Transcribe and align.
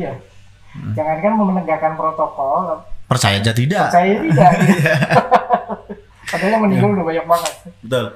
Iya. 0.00 0.16
Jangankan 0.96 1.36
menegakkan 1.36 2.00
protokol, 2.00 2.80
Percaya 3.04 3.36
aja 3.36 3.52
tidak. 3.52 3.92
saya 3.92 4.24
tidak. 4.24 4.52
Padahal 6.32 6.48
yang 6.48 6.62
meninggal 6.64 6.96
udah 6.96 7.04
banyak 7.04 7.26
banget. 7.28 7.52
Betul. 7.84 8.06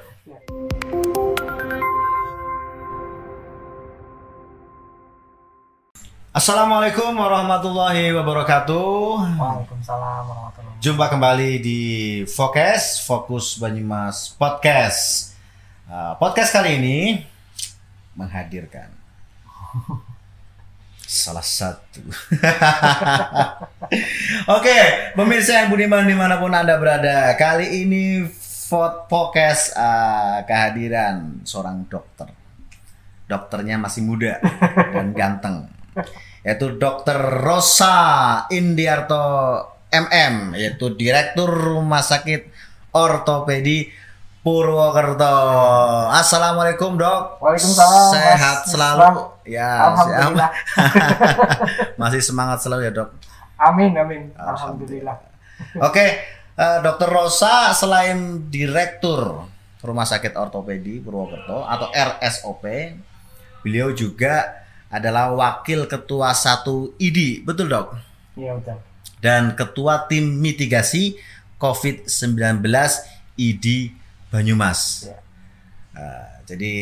Assalamualaikum 6.33 7.12
warahmatullahi 7.12 8.08
wabarakatuh. 8.17 9.37
Waalaikumsalam 9.37 10.22
warahmatullahi 10.33 10.81
Jumpa 10.81 11.13
kembali 11.13 11.61
di 11.61 11.81
Focus, 12.24 13.04
Fokus 13.04 13.61
Banyumas 13.61 14.33
Podcast. 14.33 15.37
Uh, 15.85 16.16
podcast 16.16 16.56
kali 16.56 16.80
ini 16.80 16.98
menghadirkan 18.16 18.88
salah 21.07 21.47
satu. 21.47 22.02
Oke, 24.59 24.79
pemirsa 25.15 25.63
yang 25.63 25.71
budiman 25.71 26.03
di 26.03 26.19
mana 26.19 26.43
pun 26.43 26.51
anda 26.51 26.75
berada, 26.75 27.30
kali 27.39 27.87
ini 27.87 28.27
Fo- 28.67 29.07
Focus 29.07 29.71
uh, 29.79 30.43
kehadiran 30.43 31.47
seorang 31.47 31.87
dokter. 31.87 32.27
Dokternya 33.27 33.79
masih 33.79 34.07
muda 34.07 34.39
dan 34.95 35.11
ganteng, 35.11 35.66
yaitu 36.47 36.79
Dokter 36.79 37.19
Rosa 37.43 38.47
Indiarto 38.55 39.19
MM, 39.91 40.55
yaitu 40.55 40.95
Direktur 40.95 41.51
Rumah 41.51 42.07
Sakit 42.07 42.47
Ortopedi 42.95 43.91
Purwokerto. 44.47 45.35
Assalamualaikum 46.15 46.95
dok. 46.95 47.43
Waalaikumsalam, 47.43 48.15
Sehat 48.15 48.59
Mas 48.63 48.71
selalu. 48.71 49.03
Islam. 49.03 49.15
Ya, 49.43 49.71
Alhamdulillah. 49.91 50.51
siap. 50.55 51.99
Masih 52.01 52.23
semangat 52.23 52.63
selalu 52.63 52.87
ya 52.87 52.93
dok. 52.95 53.11
Amin, 53.59 53.91
amin. 53.99 54.31
Alhamdulillah. 54.39 55.19
Oke, 55.83 56.23
eh, 56.55 56.79
Dokter 56.79 57.11
Rosa 57.11 57.75
selain 57.75 58.47
Direktur 58.47 59.51
Rumah 59.83 60.07
Sakit 60.07 60.38
Ortopedi 60.38 61.03
Purwokerto 61.03 61.66
atau 61.66 61.91
RSOP, 61.91 62.63
beliau 63.66 63.91
juga 63.99 64.62
adalah 64.86 65.34
Wakil 65.34 65.91
Ketua 65.91 66.31
1 66.31 66.94
ID, 67.03 67.42
betul 67.42 67.66
dok? 67.66 67.98
Iya, 68.38 68.62
betul. 68.62 68.78
Dan 69.19 69.58
Ketua 69.58 70.06
Tim 70.06 70.38
Mitigasi 70.38 71.19
COVID-19 71.58 72.62
ID 73.42 73.66
Banyumas. 74.36 75.08
Ya. 75.08 75.16
Eh, 75.96 76.28
jadi 76.44 76.72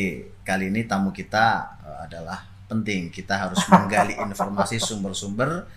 kali 0.42 0.74
ini 0.74 0.83
tamu 0.91 1.14
kita 1.14 1.78
eh, 1.86 1.98
adalah 2.10 2.42
penting. 2.66 3.14
Kita 3.14 3.47
harus 3.47 3.62
menggali 3.70 4.19
informasi 4.27 4.83
sumber-sumber 4.83 5.70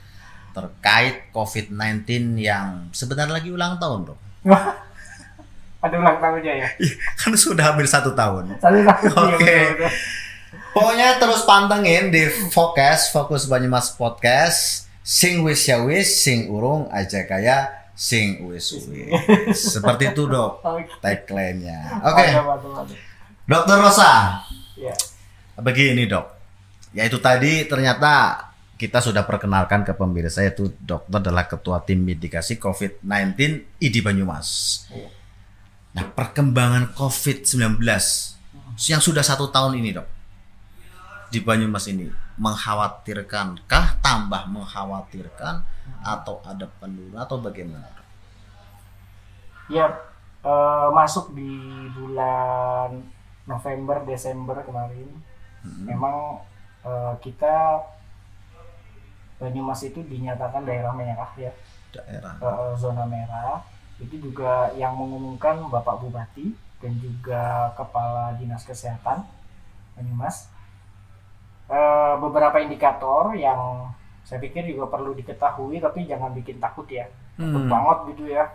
terkait 0.58 1.30
COVID-19 1.30 2.42
yang 2.42 2.90
sebentar 2.90 3.30
lagi 3.30 3.54
ulang 3.54 3.78
tahun, 3.78 4.10
dok. 4.10 4.20
Ada 5.78 5.96
ulang 6.02 6.18
tahunnya 6.18 6.54
ya. 6.66 6.68
kan 7.22 7.38
sudah 7.38 7.70
hampir 7.70 7.86
satu 7.86 8.18
tahun. 8.18 8.58
Satu 8.58 8.82
tahun. 8.82 9.38
iya, 9.38 9.38
Oke. 9.38 9.58
betul. 9.78 9.92
Pokoknya 10.74 11.18
terus 11.22 11.42
pantengin 11.46 12.10
di 12.10 12.26
Fokus, 12.50 13.14
Fokus 13.14 13.46
Banyumas 13.46 13.94
Podcast. 13.94 14.90
Sing 15.06 15.46
wis 15.46 15.70
ya 15.70 15.86
wis, 15.86 16.26
sing 16.26 16.50
urung 16.50 16.90
aja 16.90 17.24
kaya, 17.24 17.77
sing 17.98 18.46
wis. 18.46 18.78
Seperti 19.58 20.14
itu 20.14 20.30
dok 20.30 20.62
tagline-nya. 21.04 22.06
Oke, 22.06 22.26
mantap. 22.46 22.86
Dokter 23.50 23.78
Rosa. 23.82 24.12
Iya. 24.78 24.94
Begini 25.58 26.06
dok, 26.06 26.30
yaitu 26.94 27.18
tadi 27.18 27.66
ternyata 27.66 28.46
kita 28.78 29.02
sudah 29.02 29.26
perkenalkan 29.26 29.82
ke 29.82 29.98
pemirsa 29.98 30.46
yaitu 30.46 30.70
dokter 30.78 31.18
adalah 31.18 31.50
ketua 31.50 31.82
tim 31.82 32.06
mitigasi 32.06 32.62
COVID-19 32.62 33.34
ID 33.82 34.06
Banyumas. 34.06 34.86
Iya. 34.94 35.10
Nah 35.98 36.06
perkembangan 36.14 36.94
COVID-19 36.94 37.82
yang 38.86 39.02
sudah 39.02 39.26
satu 39.26 39.50
tahun 39.50 39.82
ini 39.82 39.98
dok 39.98 40.17
di 41.28 41.44
Banyumas 41.44 41.86
ini 41.92 42.08
mengkhawatirkankah 42.40 44.00
tambah 44.00 44.48
mengkhawatirkan 44.48 45.60
atau 46.04 46.40
ada 46.46 46.64
penurunan 46.80 47.20
atau 47.20 47.40
bagaimana? 47.44 47.88
Ya, 49.68 49.92
eh, 50.44 50.88
masuk 50.96 51.36
di 51.36 51.52
bulan 51.92 53.04
November, 53.44 54.04
Desember 54.08 54.64
kemarin. 54.64 55.08
Hmm. 55.64 55.84
Memang 55.84 56.16
eh, 56.88 57.14
kita 57.20 57.84
Banyumas 59.38 59.86
itu 59.86 60.02
dinyatakan 60.02 60.66
daerah 60.66 60.90
merah 60.98 61.30
ya, 61.38 61.54
Daerah. 61.94 62.34
eh, 62.42 62.72
zona 62.80 63.06
merah. 63.06 63.62
Itu 64.02 64.18
juga 64.18 64.70
yang 64.74 64.98
mengumumkan 64.98 65.62
Bapak 65.70 66.02
Bupati 66.02 66.54
dan 66.82 66.94
juga 67.02 67.74
Kepala 67.76 68.34
Dinas 68.38 68.64
Kesehatan 68.64 69.26
Banyumas. 69.94 70.50
Eh, 71.68 72.14
beberapa 72.24 72.64
indikator 72.64 73.36
yang 73.36 73.92
saya 74.24 74.40
pikir 74.40 74.64
juga 74.72 74.88
perlu 74.88 75.12
diketahui, 75.12 75.84
tapi 75.84 76.08
jangan 76.08 76.32
bikin 76.32 76.64
takut 76.64 76.88
ya. 76.88 77.12
takut 77.36 77.64
Hmm. 77.64 77.70
banget 77.70 77.98
gitu 78.16 78.24
ya. 78.32 78.46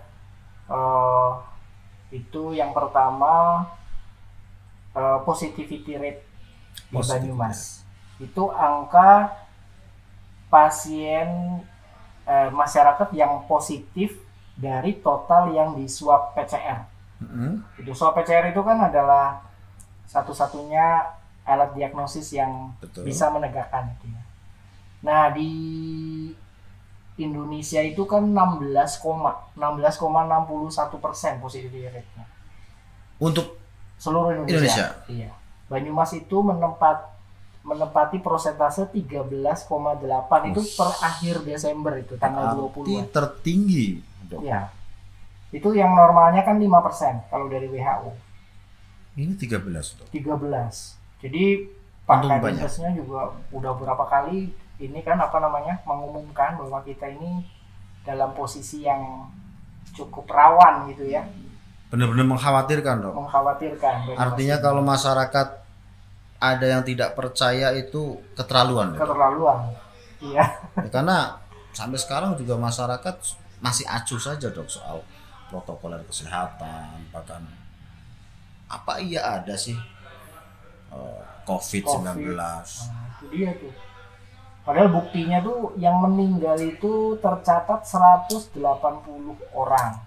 Eh, 0.72 1.30
itu 2.16 2.56
yang 2.56 2.72
pertama 2.72 3.64
eh, 4.96 5.18
positivity 5.24 5.96
rate 5.96 6.24
di 6.88 7.00
Banyumas. 7.00 7.84
Itu 8.20 8.48
angka 8.52 9.32
pasien 10.48 11.60
eh, 12.24 12.48
masyarakat 12.48 13.08
yang 13.12 13.44
positif 13.44 14.16
dari 14.56 15.00
total 15.04 15.52
yang 15.52 15.76
di 15.76 15.84
swab 15.84 16.32
PCR. 16.32 16.88
Hmm. 17.20 17.60
Itu 17.76 17.92
swab 17.92 18.16
PCR 18.16 18.52
itu 18.52 18.60
kan 18.64 18.88
adalah 18.88 19.40
satu-satunya 20.08 21.18
alat 21.42 21.74
diagnosis 21.74 22.34
yang 22.34 22.70
Betul. 22.78 23.06
bisa 23.06 23.26
menegakkan 23.30 23.90
itu 23.98 24.06
ya. 24.10 24.22
Nah 25.02 25.34
di 25.34 25.50
Indonesia 27.18 27.82
itu 27.84 28.02
kan 28.08 28.24
16, 28.24 29.02
16,61 29.58 30.96
persen 30.96 31.36
positivity 31.44 31.84
rate-nya 31.84 32.24
Untuk 33.20 33.60
seluruh 34.00 34.32
Indonesia. 34.32 34.56
Indonesia. 34.56 34.86
Iya. 35.06 35.30
Banyumas 35.68 36.10
itu 36.16 36.36
menempat 36.42 37.12
menempati 37.62 38.18
persentase 38.18 38.90
13,8 38.90 40.50
itu 40.50 40.62
per 40.74 40.90
akhir 40.98 41.46
Desember 41.46 41.94
itu 41.94 42.18
tanggal 42.18 42.58
arti 42.58 43.06
20. 43.06 43.14
tertinggi. 43.14 44.02
Dok. 44.26 44.42
Iya. 44.42 44.74
Itu 45.54 45.70
yang 45.70 45.94
normalnya 45.94 46.42
kan 46.42 46.58
5 46.58 46.66
persen 46.82 47.22
kalau 47.30 47.46
dari 47.46 47.70
WHO. 47.70 48.10
Ini 49.14 49.36
13 49.38 50.00
dok. 50.00 50.08
13. 50.10 51.01
Jadi 51.22 51.70
Pak. 52.02 52.26
Kadinkesnya 52.26 52.90
juga 52.98 53.30
udah 53.54 53.72
berapa 53.78 54.04
kali 54.10 54.50
ini 54.82 55.00
kan 55.06 55.16
apa 55.22 55.38
namanya 55.38 55.78
mengumumkan 55.86 56.58
bahwa 56.58 56.82
kita 56.82 57.06
ini 57.06 57.46
dalam 58.02 58.34
posisi 58.34 58.82
yang 58.82 59.30
cukup 59.94 60.26
rawan 60.26 60.90
gitu 60.90 61.06
ya, 61.06 61.22
Benar-benar 61.94 62.26
mengkhawatirkan 62.26 63.06
dok. 63.06 63.14
mengkhawatirkan. 63.14 64.18
Artinya 64.18 64.56
ini. 64.58 64.64
kalau 64.64 64.82
masyarakat 64.82 65.48
ada 66.42 66.66
yang 66.66 66.82
tidak 66.82 67.14
percaya 67.14 67.70
itu 67.78 68.18
keterlaluan. 68.34 68.98
keterlaluan. 68.98 69.70
Iya. 70.18 70.42
Ya, 70.74 70.90
karena 70.90 71.38
sampai 71.70 71.98
sekarang 72.02 72.34
juga 72.34 72.58
masyarakat 72.58 73.14
masih 73.62 73.86
acuh 73.86 74.18
saja 74.18 74.50
dok 74.50 74.66
soal 74.66 74.98
protokol 75.46 75.94
kesehatan 76.08 76.98
bahkan 77.14 77.44
apa 78.66 78.98
iya 78.98 79.38
ada 79.38 79.54
sih 79.54 79.76
eh, 80.92 81.20
COVID-19 81.48 82.36
Nah, 82.36 82.60
itu 83.18 83.26
dia 83.32 83.50
tuh. 83.56 83.72
Padahal 84.62 84.94
buktinya 84.94 85.42
tuh 85.42 85.74
yang 85.74 85.98
meninggal 85.98 86.54
itu 86.62 87.18
tercatat 87.18 87.82
180 87.82 88.62
orang 89.50 89.98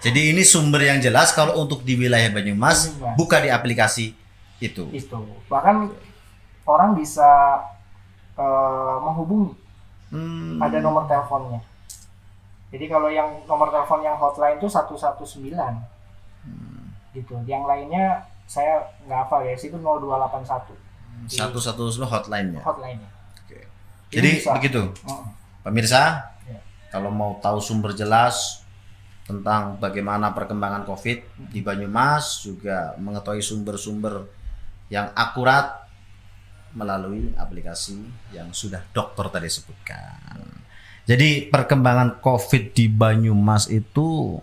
Jadi 0.00 0.32
ini 0.32 0.40
sumber 0.40 0.80
yang 0.80 0.96
jelas 0.96 1.36
kalau 1.36 1.60
untuk 1.60 1.84
di 1.84 1.92
wilayah 1.92 2.32
Banyumas 2.32 2.88
Banyumas. 2.88 3.16
buka 3.20 3.36
di 3.44 3.52
aplikasi 3.52 4.16
itu. 4.56 4.88
Itu. 4.88 5.20
Bahkan 5.44 5.92
orang 6.64 6.96
bisa 6.96 7.60
eh, 8.34 8.96
menghubungi 9.04 9.58
Hmm, 10.10 10.58
ada 10.58 10.82
nomor 10.82 11.06
teleponnya. 11.06 11.62
Jadi 12.70 12.84
kalau 12.86 13.10
yang 13.10 13.42
nomor 13.50 13.70
telepon 13.74 14.00
yang 14.02 14.14
hotline 14.14 14.56
itu 14.58 14.70
119. 14.70 15.54
Gitu. 17.10 17.34
Yang 17.46 17.64
lainnya 17.66 18.22
saya 18.46 18.78
nggak 19.06 19.26
hafal 19.26 19.42
ya, 19.46 19.54
itu 19.54 19.74
0281 19.78 20.90
satu 21.28 21.58
satu 21.60 21.82
hotline-nya. 22.06 22.62
hotline-nya. 22.64 23.10
Oke. 23.44 23.66
Jadi 24.08 24.30
bisa. 24.40 24.54
begitu. 24.56 24.82
Pemirsa, 25.60 26.32
Ya. 26.48 26.56
kalau 26.88 27.12
mau 27.12 27.36
tahu 27.44 27.60
sumber 27.60 27.92
jelas 27.92 28.64
tentang 29.28 29.76
bagaimana 29.76 30.32
perkembangan 30.32 30.88
COVID 30.88 31.50
di 31.52 31.60
Banyumas, 31.60 32.40
juga 32.40 32.96
mengetahui 32.96 33.44
sumber-sumber 33.44 34.24
yang 34.88 35.12
akurat 35.12 35.86
melalui 36.72 37.34
aplikasi 37.36 38.00
yang 38.32 38.50
sudah 38.54 38.80
dokter 38.94 39.26
tadi 39.28 39.50
sebutkan. 39.50 40.59
Jadi 41.10 41.50
perkembangan 41.50 42.22
COVID 42.22 42.70
di 42.70 42.86
Banyumas 42.86 43.66
itu 43.66 44.38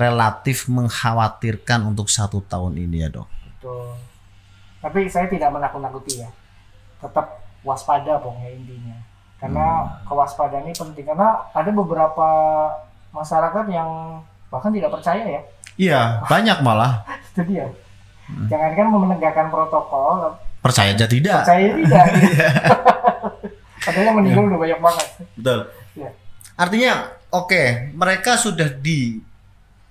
relatif 0.00 0.64
mengkhawatirkan 0.64 1.84
untuk 1.84 2.08
satu 2.08 2.40
tahun 2.40 2.80
ini 2.80 3.04
ya 3.04 3.08
dok. 3.12 3.28
Betul. 3.28 3.92
Tapi 4.80 5.12
saya 5.12 5.28
tidak 5.28 5.52
menakut-nakuti 5.52 6.24
ya. 6.24 6.32
Tetap 7.04 7.44
waspada 7.60 8.16
pokoknya 8.16 8.48
intinya. 8.48 8.96
Karena 9.36 9.84
kewaspadaan 10.08 10.64
ini 10.64 10.72
penting 10.72 11.04
karena 11.04 11.52
ada 11.52 11.68
beberapa 11.68 12.28
masyarakat 13.12 13.64
yang 13.68 14.16
bahkan 14.48 14.72
tidak 14.72 14.96
percaya 14.96 15.20
ya. 15.20 15.42
Iya 15.76 16.00
banyak 16.24 16.64
malah 16.64 17.04
Itu 17.36 17.44
dia. 17.44 17.68
Jangankan 18.48 18.88
menegakkan 18.88 19.52
protokol, 19.52 20.32
percaya 20.64 20.96
aja 20.96 21.04
tidak. 21.04 21.44
percaya 21.44 21.76
tidak. 21.76 22.06
Padahal 23.86 24.06
yang 24.08 24.16
meninggal 24.18 24.42
udah 24.50 24.60
banyak 24.64 24.80
banget. 24.80 25.06
Betul. 25.36 25.60
Ya. 26.56 26.64
Artinya 26.64 26.92
oke, 27.36 27.92
mereka 27.92 28.40
sudah 28.40 28.72
di 28.72 29.20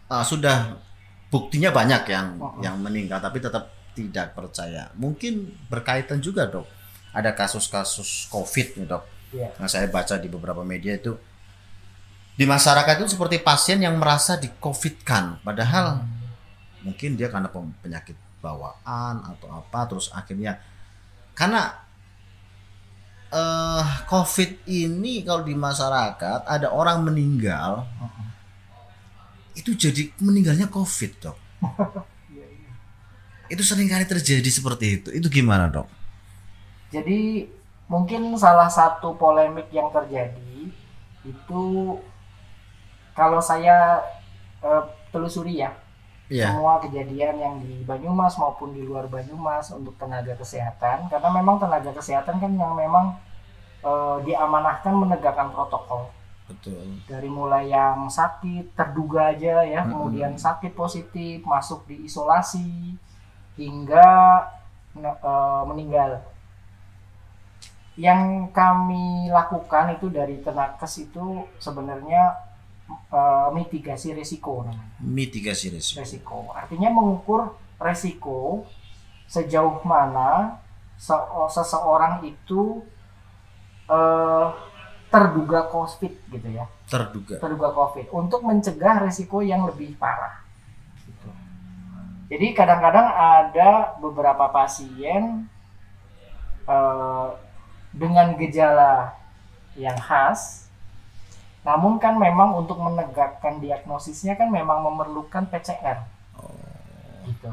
uh, 0.10 0.26
sudah 0.26 0.82
buktinya 1.30 1.70
banyak 1.70 2.04
yang 2.10 2.28
Oh, 2.42 2.50
oh. 2.50 2.62
yang 2.66 2.82
meninggal 2.82 3.22
tapi 3.22 3.38
tetap 3.38 3.70
tidak 3.94 4.34
percaya. 4.34 4.90
Mungkin 4.98 5.54
berkaitan 5.70 6.20
juga, 6.20 6.50
Dok. 6.50 6.68
Ada 7.16 7.32
kasus-kasus 7.32 8.28
Covid 8.28 8.82
nih, 8.82 8.88
Dok. 8.90 9.04
Iya. 9.32 9.50
Yang 9.62 9.70
saya 9.70 9.88
baca 9.88 10.16
di 10.20 10.28
beberapa 10.28 10.66
media 10.66 10.98
itu 10.98 11.16
di 12.36 12.44
masyarakat 12.44 13.00
itu 13.00 13.16
seperti 13.16 13.40
pasien 13.40 13.80
yang 13.80 13.96
merasa 13.96 14.36
di 14.36 14.52
Covid-kan, 14.60 15.40
padahal 15.40 16.04
mungkin 16.84 17.16
dia 17.16 17.32
karena 17.32 17.48
penyakit 17.80 18.20
bawaan 18.44 19.24
atau 19.24 19.50
apa 19.56 19.80
terus 19.88 20.12
akhirnya 20.12 20.60
karena 21.34 21.85
eh 23.34 23.86
COVID 24.06 24.70
ini 24.70 25.26
kalau 25.26 25.42
di 25.42 25.58
masyarakat 25.58 26.46
ada 26.46 26.68
orang 26.70 27.02
meninggal 27.06 27.86
itu 29.56 29.72
jadi 29.74 30.12
meninggalnya 30.20 30.68
COVID 30.68 31.12
dok. 31.24 31.38
Itu 33.54 33.62
sering 33.62 33.88
kali 33.88 34.10
terjadi 34.10 34.50
seperti 34.50 34.86
itu. 35.02 35.10
Itu 35.14 35.28
gimana 35.32 35.72
dok? 35.72 35.88
Jadi 36.92 37.50
mungkin 37.86 38.34
salah 38.38 38.70
satu 38.70 39.14
polemik 39.16 39.70
yang 39.70 39.94
terjadi 39.94 40.74
itu 41.26 41.64
kalau 43.14 43.40
saya 43.42 44.02
eh, 44.62 44.84
telusuri 45.10 45.62
ya 45.62 45.74
Iya. 46.26 46.58
semua 46.58 46.82
kejadian 46.82 47.38
yang 47.38 47.56
di 47.62 47.86
Banyumas 47.86 48.34
maupun 48.42 48.74
di 48.74 48.82
luar 48.82 49.06
Banyumas 49.06 49.70
untuk 49.70 49.94
tenaga 50.02 50.34
kesehatan. 50.34 51.06
Karena 51.06 51.30
memang 51.30 51.62
tenaga 51.62 51.94
kesehatan 51.94 52.42
kan 52.42 52.52
yang 52.58 52.74
memang 52.74 53.14
eh, 53.86 54.18
diamanahkan 54.26 54.94
menegakkan 54.94 55.54
protokol. 55.54 56.10
Betul. 56.46 57.02
Dari 57.10 57.30
mulai 57.30 57.70
yang 57.74 58.10
sakit 58.10 58.78
terduga 58.78 59.34
aja 59.34 59.66
ya 59.66 59.82
Mm-mm. 59.82 59.90
kemudian 59.94 60.34
sakit 60.38 60.78
positif 60.78 61.42
masuk 61.46 61.86
di 61.90 62.10
isolasi 62.10 62.98
hingga 63.58 64.10
eh, 64.98 65.64
meninggal. 65.70 66.26
Yang 67.96 68.52
kami 68.52 69.30
lakukan 69.30 69.94
itu 69.96 70.10
dari 70.10 70.42
tenakes 70.42 71.06
itu 71.06 71.46
sebenarnya 71.62 72.45
eh, 72.90 73.48
mitigasi 73.54 74.14
risiko 74.14 74.66
namanya 74.66 74.98
mitigasi 75.02 75.74
risiko 75.74 76.00
resiko. 76.02 76.38
Artinya 76.54 76.90
mengukur 76.94 77.54
resiko 77.82 78.66
sejauh 79.26 79.82
mana 79.84 80.62
se- 80.96 81.28
seseorang 81.50 82.24
itu 82.26 82.86
eh, 83.90 84.48
terduga 85.10 85.70
COVID 85.72 86.14
gitu 86.34 86.48
ya, 86.52 86.66
terduga 86.90 87.40
terduga 87.40 87.70
COVID 87.72 88.12
untuk 88.12 88.44
mencegah 88.44 89.00
resiko 89.06 89.40
yang 89.40 89.64
lebih 89.64 89.96
parah. 89.96 90.44
Gitu. 91.08 91.30
Jadi 92.36 92.48
kadang-kadang 92.52 93.08
ada 93.16 93.96
beberapa 94.02 94.50
pasien 94.52 95.48
eh, 96.68 97.28
dengan 97.96 98.36
gejala 98.36 99.16
yang 99.80 99.96
khas, 99.96 100.65
namun 101.66 101.98
kan 101.98 102.14
memang 102.22 102.54
untuk 102.62 102.78
menegakkan 102.78 103.58
diagnosisnya 103.58 104.38
kan 104.38 104.54
memang 104.54 104.86
memerlukan 104.86 105.50
PCR. 105.50 106.06
Gitu. 107.26 107.50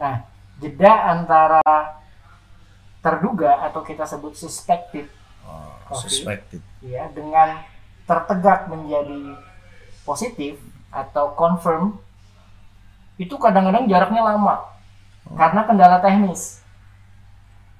Nah, 0.00 0.24
jeda 0.56 1.12
antara 1.12 1.60
terduga 3.04 3.60
atau 3.68 3.84
kita 3.84 4.08
sebut 4.08 4.32
suspected 4.32 5.10
oh, 5.44 5.76
Covid. 5.90 6.08
suspected 6.08 6.62
ya 6.80 7.10
dengan 7.10 7.60
tertegak 8.06 8.70
menjadi 8.70 9.36
positif 10.06 10.56
atau 10.88 11.34
confirm 11.34 11.98
itu 13.18 13.34
kadang-kadang 13.36 13.90
jaraknya 13.90 14.22
lama 14.22 14.72
karena 15.34 15.60
kendala 15.66 15.98
teknis. 16.00 16.62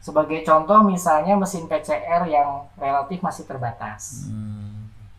Sebagai 0.03 0.43
contoh 0.43 0.83
misalnya 0.83 1.39
mesin 1.39 1.71
PCR 1.71 2.27
yang 2.27 2.67
relatif 2.75 3.23
masih 3.23 3.47
terbatas. 3.47 4.27
Hmm, 4.27 4.72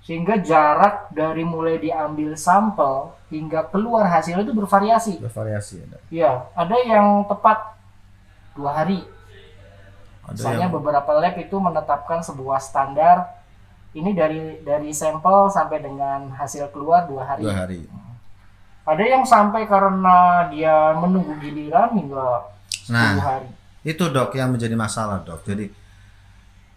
Sehingga 0.04 0.36
jarak 0.38 1.08
dari 1.10 1.48
mulai 1.48 1.80
diambil 1.80 2.36
sampel 2.36 3.16
hingga 3.32 3.72
keluar 3.72 4.04
hasil 4.06 4.44
itu 4.44 4.52
bervariasi. 4.52 5.24
bervariasi 5.24 5.76
ada 5.82 5.98
Ya, 6.12 6.44
ada 6.54 6.76
yang 6.78 7.24
tepat 7.24 7.80
dua 8.52 8.84
hari. 8.84 9.00
ada 10.24 10.36
Misalnya 10.36 10.68
yang 10.68 10.76
beberapa 10.76 11.12
lab 11.16 11.36
itu 11.36 11.56
menetapkan 11.56 12.20
sebuah 12.20 12.60
standar 12.60 13.32
ini 13.94 14.12
dari 14.12 14.60
dari 14.60 14.92
sampel 14.92 15.48
sampai 15.48 15.80
dengan 15.80 16.32
hasil 16.32 16.68
keluar 16.72 17.08
dua 17.08 17.24
hari. 17.24 17.44
dua 17.44 17.56
hari 17.56 17.82
Ada 18.84 19.04
yang 19.08 19.24
sampai 19.24 19.64
karena 19.64 20.52
dia 20.52 20.92
menunggu 21.00 21.40
giliran 21.40 21.96
hingga 21.96 22.52
10 22.84 22.92
Nah. 22.92 23.16
hari. 23.16 23.48
Itu 23.80 24.12
dok 24.12 24.36
yang 24.36 24.52
menjadi 24.52 24.76
masalah 24.76 25.24
dok. 25.24 25.48
Jadi 25.48 25.72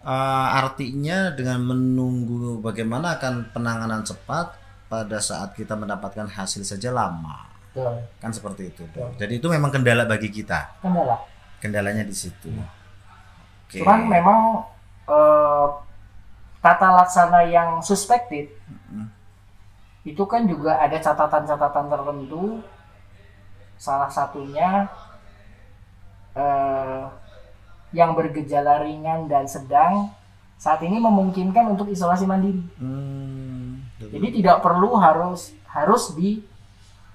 eh, 0.07 0.49
artinya 0.63 1.35
dengan 1.35 1.67
menunggu 1.67 2.63
bagaimana 2.63 3.19
akan 3.19 3.51
penanganan 3.51 4.07
cepat 4.07 4.55
pada 4.87 5.19
saat 5.19 5.51
kita 5.59 5.75
mendapatkan 5.75 6.31
hasil 6.31 6.63
saja 6.63 6.95
lama 6.95 7.51
Betul. 7.75 8.07
kan 8.23 8.31
seperti 8.31 8.71
itu 8.71 8.87
dok. 8.95 9.19
Jadi 9.19 9.43
itu 9.43 9.47
memang 9.51 9.75
kendala 9.75 10.07
bagi 10.07 10.31
kita. 10.31 10.79
Kendala. 10.79 11.19
Kendalanya 11.59 12.07
di 12.07 12.15
situ. 12.15 12.49
Oke. 13.67 13.83
Cuman 13.83 14.07
memang 14.07 14.63
eh, 15.11 15.67
tata 16.63 16.89
laksana 17.03 17.47
yang 17.47 17.83
suspected 17.83 18.51
Mm. 18.87 19.11
itu 20.07 20.23
kan 20.31 20.47
juga 20.47 20.79
ada 20.79 20.95
catatan-catatan 21.03 21.91
tertentu. 21.91 22.63
Salah 23.75 24.07
satunya 24.07 24.87
eh, 26.39 27.03
yang 27.97 28.13
bergejala 28.13 28.85
ringan 28.85 29.25
dan 29.25 29.49
sedang 29.49 30.13
saat 30.55 30.81
ini 30.81 30.97
memungkinkan 30.97 31.65
untuk 31.67 31.89
isolasi 31.89 32.25
mandiri. 32.25 32.61
Hmm, 32.77 33.81
betul. 33.97 34.13
Jadi 34.13 34.29
tidak 34.37 34.61
perlu 34.61 34.93
harus 34.95 35.57
harus 35.67 36.13
di 36.13 36.45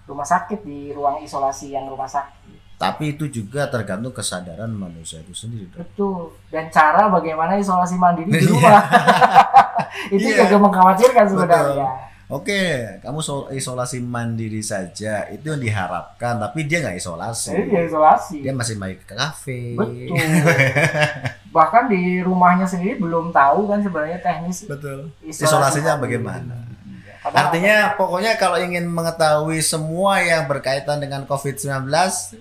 rumah 0.04 0.26
sakit 0.26 0.62
di 0.62 0.90
ruang 0.90 1.22
isolasi 1.22 1.72
yang 1.72 1.86
rumah 1.86 2.10
sakit. 2.10 2.74
Tapi 2.76 3.14
itu 3.14 3.30
juga 3.30 3.70
tergantung 3.70 4.10
kesadaran 4.10 4.66
manusia 4.68 5.22
itu 5.22 5.38
sendiri. 5.38 5.70
Dok. 5.70 5.78
Betul. 5.78 6.22
Dan 6.50 6.66
cara 6.68 7.06
bagaimana 7.08 7.54
isolasi 7.56 7.94
mandiri 7.94 8.34
di 8.34 8.42
Iya. 8.42 8.50
rumah. 8.50 8.82
itu 10.18 10.28
Iya. 10.28 10.38
juga 10.44 10.58
mengkhawatirkan 10.60 11.26
sebenarnya. 11.30 11.88
Oke, 12.32 12.64
kamu 13.04 13.20
so- 13.20 13.52
isolasi 13.52 14.00
mandiri 14.00 14.64
saja 14.64 15.28
itu 15.28 15.46
yang 15.46 15.60
diharapkan, 15.60 16.40
tapi 16.40 16.64
dia 16.64 16.80
nggak 16.80 16.96
isolasi. 16.96 17.52
Jadi 17.52 17.66
dia 17.68 17.82
isolasi. 17.84 18.38
Dia 18.40 18.56
masih 18.56 18.80
main 18.80 18.96
ke 18.96 19.12
kafe. 19.12 19.76
Betul. 19.76 20.16
Bahkan 21.56 21.92
di 21.92 22.24
rumahnya 22.24 22.64
sendiri 22.64 22.96
belum 22.98 23.30
tahu 23.30 23.68
kan 23.68 23.84
sebenarnya 23.84 24.24
teknis 24.24 24.64
Betul. 24.64 25.12
isolasi 25.22 25.44
Isolasinya 25.44 25.94
mandiri. 25.94 26.04
bagaimana? 26.24 26.56
Karena- 27.22 27.38
Artinya 27.38 27.76
pokoknya 27.94 28.34
kalau 28.34 28.58
ingin 28.58 28.88
mengetahui 28.88 29.62
semua 29.62 30.24
yang 30.24 30.48
berkaitan 30.48 30.98
dengan 30.98 31.28
COVID-19 31.28 31.86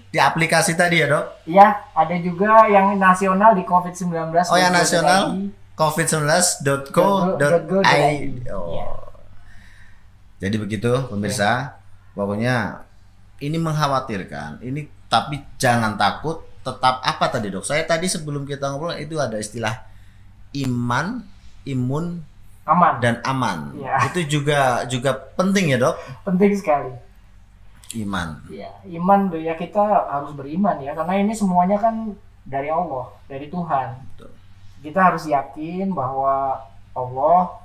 di 0.08 0.16
aplikasi 0.16 0.72
tadi 0.72 1.02
ya 1.02 1.10
dok, 1.10 1.26
Iya, 1.44 1.66
ada 1.92 2.16
juga 2.16 2.64
yang 2.64 2.94
nasional 2.96 3.52
di 3.52 3.66
COVID-19. 3.66 4.32
Oh, 4.46 4.56
yang 4.56 4.72
nasional? 4.72 5.36
Go.id. 5.36 5.52
covid19.co.id. 5.76 7.42
Iya. 8.46 8.54
Oh. 8.54 9.09
Jadi 10.40 10.56
begitu 10.56 10.88
pemirsa, 11.12 11.76
pokoknya 12.16 12.88
ini 13.44 13.60
mengkhawatirkan. 13.60 14.64
Ini 14.64 14.88
tapi 15.12 15.36
jangan 15.60 16.00
takut, 16.00 16.40
tetap 16.64 17.04
apa 17.04 17.28
tadi 17.28 17.52
dok? 17.52 17.64
Saya 17.64 17.84
tadi 17.84 18.08
sebelum 18.08 18.48
kita 18.48 18.72
ngobrol 18.72 18.96
itu 18.96 19.20
ada 19.20 19.36
istilah 19.36 19.84
iman, 20.64 21.20
imun 21.68 22.24
Aman. 22.64 23.04
dan 23.04 23.20
aman. 23.24 23.76
Iya. 23.76 23.96
Itu 24.08 24.40
juga 24.40 24.84
juga 24.88 25.12
penting 25.36 25.76
ya 25.76 25.78
dok. 25.80 25.96
Penting 26.24 26.52
sekali. 26.56 26.92
Iman. 27.98 28.38
Ya, 28.46 28.70
iman 28.86 29.26
tuh 29.28 29.42
ya 29.42 29.58
kita 29.58 29.82
harus 29.82 30.30
beriman 30.38 30.78
ya 30.78 30.94
karena 30.94 31.26
ini 31.26 31.34
semuanya 31.34 31.74
kan 31.74 32.14
dari 32.46 32.70
Allah, 32.70 33.10
dari 33.26 33.50
Tuhan. 33.50 33.98
Betul. 34.14 34.30
Kita 34.80 35.00
harus 35.10 35.26
yakin 35.26 35.90
bahwa 35.92 36.64
Allah 36.94 37.60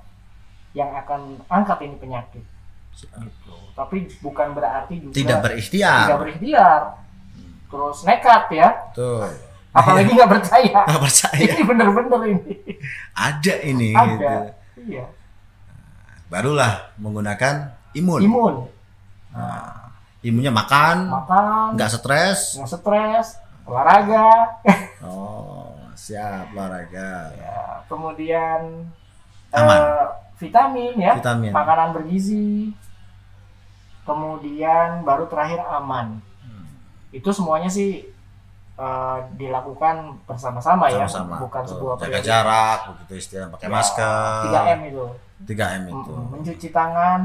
yang 0.76 0.92
akan 0.92 1.40
angkat 1.48 1.88
ini 1.88 1.96
penyakit. 2.02 2.55
Gitu. 2.96 3.54
Tapi 3.74 3.98
bukan 4.20 4.48
berarti 4.52 4.96
juga 5.00 5.14
Tidak 5.14 5.38
berikhtiar. 5.42 6.08
tidak 6.08 6.20
berikhtiar. 6.22 6.82
Terus 7.66 7.98
nekat 8.04 8.44
ya, 8.50 8.70
Tuh. 8.92 9.28
apalagi 9.70 10.10
nggak 10.10 10.32
percaya. 10.32 10.80
Nggak 10.88 11.02
percaya. 11.02 11.44
ini 11.44 11.62
bener-bener 11.62 12.22
ini. 12.26 12.54
Ada 13.12 13.54
ini. 13.62 13.90
Ada. 13.92 14.08
gitu. 14.08 14.28
Iya. 14.86 15.06
Barulah 16.26 16.96
menggunakan 16.96 17.56
imun. 17.94 18.22
Imun, 18.22 18.56
Imunnya 20.22 20.50
makan, 20.50 21.06
makan, 21.06 21.78
nggak 21.78 21.90
stres. 21.92 22.58
nggak 22.58 22.70
stres, 22.72 23.28
olahraga, 23.62 24.58
Oh, 25.06 25.70
siap 25.94 26.50
olahraga. 26.50 27.30
ya, 27.38 27.86
kemudian 27.86 28.90
Aman. 29.54 29.78
eh, 29.78 30.06
vitamin 30.36 30.98
ya, 30.98 31.14
Vitamin. 31.14 31.54
makanan 31.54 31.94
bergizi, 31.94 32.74
kemudian 34.06 35.02
baru 35.02 35.26
terakhir 35.26 35.60
aman. 35.66 36.22
Hmm. 36.40 36.66
Itu 37.10 37.34
semuanya 37.34 37.68
sih 37.68 38.06
eh, 38.76 39.18
dilakukan 39.36 40.22
bersama-sama 40.24 40.88
ya, 40.88 41.04
bukan 41.42 41.64
Tuh, 41.66 41.70
sebuah 41.74 41.94
jaga 41.98 42.06
periode. 42.08 42.28
jarak, 42.28 42.80
begitu 42.94 43.14
istilah 43.18 43.48
pakai 43.50 43.68
Ya, 43.68 43.72
masker. 43.74 44.42
3M 44.46 44.80
itu. 44.88 45.06
3M 45.46 45.82
itu. 45.90 46.12
Mm-mm, 46.16 46.26
mencuci 46.32 46.68
tangan, 46.70 47.22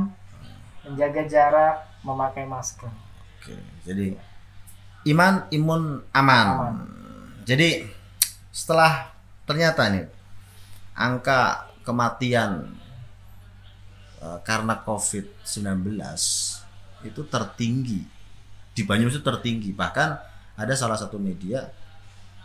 menjaga 0.82 1.22
jarak, 1.28 1.76
memakai 2.02 2.44
masker. 2.48 2.90
Oke, 3.40 3.54
jadi 3.84 4.16
iman, 5.06 5.46
imun, 5.50 5.82
aman. 6.12 6.46
Aman. 6.48 6.74
Jadi 7.44 7.82
setelah 8.50 9.10
ternyata 9.46 9.88
nih 9.90 10.06
angka 10.94 11.66
kematian 11.82 12.76
eh, 14.20 14.38
karena 14.44 14.78
COVID-19 14.84 15.96
itu 17.06 17.24
tertinggi 17.26 18.02
di 18.70 18.82
Banyumas 18.86 19.18
itu 19.18 19.24
tertinggi 19.24 19.74
bahkan 19.74 20.16
ada 20.54 20.74
salah 20.76 20.96
satu 20.96 21.16
media 21.16 21.68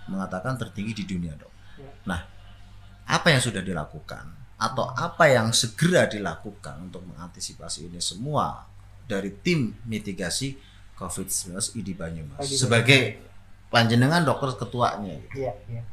mengatakan 0.07 0.55
tertinggi 0.55 1.03
di 1.03 1.05
dunia 1.05 1.33
dok. 1.35 1.53
Ya. 1.79 1.91
Nah, 2.07 2.21
apa 3.05 3.27
yang 3.33 3.41
sudah 3.41 3.61
dilakukan 3.61 4.25
atau 4.55 4.87
apa 4.95 5.27
yang 5.27 5.51
segera 5.51 6.07
dilakukan 6.07 6.87
untuk 6.87 7.03
mengantisipasi 7.03 7.91
ini 7.91 7.99
semua 7.99 8.63
dari 9.03 9.29
tim 9.29 9.75
mitigasi 9.83 10.55
COVID-19 10.95 11.83
ID 11.83 11.89
Banyumas 11.99 12.47
sebagai 12.47 13.19
panjenengan 13.67 14.23
dokter 14.23 14.55
ketuanya 14.55 15.19
gitu. 15.27 15.43
Iya, 15.43 15.53
iya. 15.67 15.83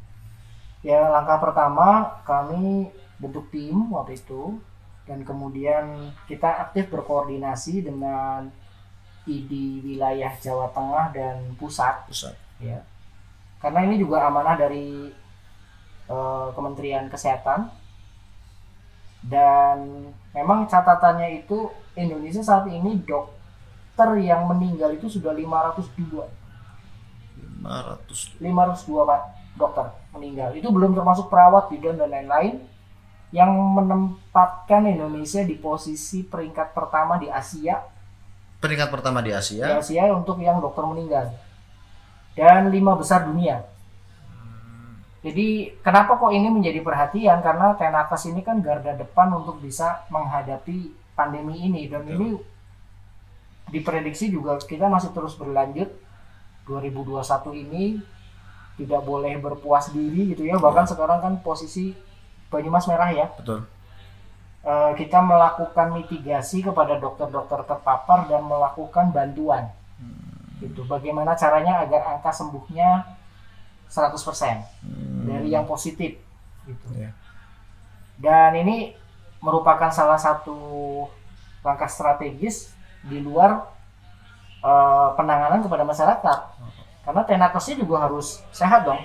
Ya 0.83 0.99
langkah 1.11 1.39
pertama 1.39 2.19
kami 2.27 2.91
bentuk 3.19 3.47
tim 3.51 3.91
waktu 3.91 4.19
itu 4.19 4.59
dan 5.03 5.27
kemudian 5.27 6.15
kita 6.31 6.47
aktif 6.69 6.87
berkoordinasi 6.87 7.83
dengan 7.83 8.47
ID 9.27 9.83
wilayah 9.83 10.31
Jawa 10.39 10.71
Tengah 10.71 11.11
dan 11.15 11.55
pusat. 11.59 12.07
Pusat. 12.07 12.35
ya. 12.59 12.79
Karena 13.59 13.87
ini 13.87 13.95
juga 13.99 14.27
amanah 14.27 14.55
dari 14.59 15.11
eh, 16.07 16.47
Kementerian 16.55 17.07
Kesehatan. 17.07 17.71
Dan 19.23 20.11
memang 20.35 20.67
catatannya 20.67 21.47
itu 21.47 21.71
Indonesia 21.95 22.43
saat 22.43 22.67
ini 22.67 22.99
dokter 23.07 24.19
yang 24.19 24.43
meninggal 24.51 24.91
itu 24.91 25.07
sudah 25.07 25.31
502 25.31 26.43
500 27.63 28.43
502 28.43 29.07
pak 29.07 29.21
dokter 29.55 29.87
meninggal. 30.11 30.51
Itu 30.51 30.67
belum 30.75 30.91
termasuk 30.91 31.31
perawat 31.31 31.71
bidan 31.71 31.95
dan 31.95 32.11
lain-lain 32.11 32.72
yang 33.33 33.49
menempatkan 33.49 34.85
Indonesia 34.85 35.41
di 35.41 35.57
posisi 35.57 36.21
peringkat 36.21 36.77
pertama 36.77 37.17
di 37.17 37.33
Asia. 37.33 37.81
Peringkat 38.61 38.93
pertama 38.93 39.25
di 39.25 39.33
di 39.33 39.35
Asia. 39.35 39.81
Asia 39.81 40.05
untuk 40.13 40.37
yang 40.37 40.61
dokter 40.61 40.85
meninggal. 40.85 41.33
Dan 42.37 42.69
lima 42.69 42.93
besar 42.93 43.25
dunia. 43.25 43.65
Jadi 45.25 45.73
kenapa 45.81 46.21
kok 46.21 46.29
ini 46.29 46.45
menjadi 46.45 46.85
perhatian? 46.85 47.41
Karena 47.41 47.73
Tenakas 47.73 48.29
ini 48.29 48.45
kan 48.45 48.61
garda 48.61 48.93
depan 48.93 49.33
untuk 49.33 49.57
bisa 49.65 50.05
menghadapi 50.13 50.93
pandemi 51.17 51.57
ini. 51.65 51.89
Dan 51.89 52.05
Betul. 52.05 52.13
ini 52.13 52.29
diprediksi 53.73 54.29
juga 54.29 54.61
kita 54.61 54.85
masih 54.85 55.09
terus 55.09 55.33
berlanjut. 55.33 55.89
2021 56.69 57.65
ini 57.65 57.99
tidak 58.77 59.01
boleh 59.03 59.41
berpuas 59.41 59.89
diri 59.89 60.37
gitu 60.37 60.45
ya. 60.45 60.61
Bahkan 60.61 60.85
sekarang 60.85 61.19
kan 61.19 61.33
posisi 61.41 62.12
Banyumas 62.53 62.85
merah 62.85 63.09
ya. 63.09 63.27
Betul. 63.33 63.65
Eh, 64.63 64.91
kita 64.95 65.19
melakukan 65.19 65.91
mitigasi 65.91 66.61
kepada 66.61 66.95
dokter-dokter 66.95 67.65
terpapar 67.65 68.29
dan 68.29 68.45
melakukan 68.45 69.09
bantuan. 69.09 69.73
Gitu. 70.61 70.85
Bagaimana 70.85 71.33
caranya 71.33 71.81
agar 71.81 72.15
angka 72.15 72.31
sembuhnya 72.31 73.03
100% 73.89 74.63
Hmm. 74.79 75.27
dari 75.27 75.49
yang 75.49 75.65
positif. 75.65 76.21
Gitu. 76.63 76.87
Iya. 76.95 77.11
dan 78.13 78.55
ini 78.55 78.95
merupakan 79.41 79.91
salah 79.91 80.15
satu 80.15 80.55
langkah 81.59 81.89
strategis 81.89 82.71
di 83.03 83.19
luar 83.19 83.67
eh, 84.63 85.09
penanganan 85.19 85.59
kepada 85.59 85.83
masyarakat. 85.83 86.39
Karena 87.03 87.21
tenakesnya 87.27 87.83
juga 87.83 87.99
harus 87.99 88.39
sehat 88.55 88.87
dong. 88.87 89.01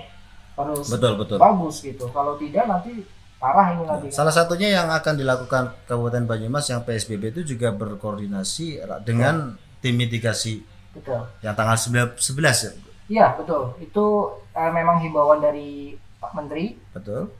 Harus 0.55 0.87
Betul, 0.87 1.19
betul. 1.19 1.35
bagus 1.35 1.83
gitu. 1.83 2.07
Kalau 2.15 2.39
tidak 2.39 2.63
nanti 2.63 3.03
parah 3.39 3.71
ini 3.71 3.83
nanti 3.87 4.07
Salah 4.11 4.35
satunya 4.35 4.67
yang 4.75 4.91
akan 4.91 5.15
dilakukan 5.15 5.71
Kabupaten 5.87 6.27
Banyumas 6.27 6.67
yang 6.67 6.83
PSBB 6.83 7.31
itu 7.39 7.55
juga 7.55 7.71
berkoordinasi 7.71 8.83
dengan 9.07 9.55
tim 9.79 9.95
mitigasi 9.95 10.59
betul 10.91 11.23
yang 11.39 11.55
tanggal 11.55 11.79
9 11.79 12.19
11 12.19 12.67
ya. 12.67 12.71
Iya 13.09 13.27
betul 13.39 13.73
itu 13.81 14.05
eh, 14.53 14.71
memang 14.75 15.01
himbauan 15.01 15.39
dari 15.41 15.97
Pak 16.19 16.35
Menteri 16.35 16.75
Betul. 16.91 17.31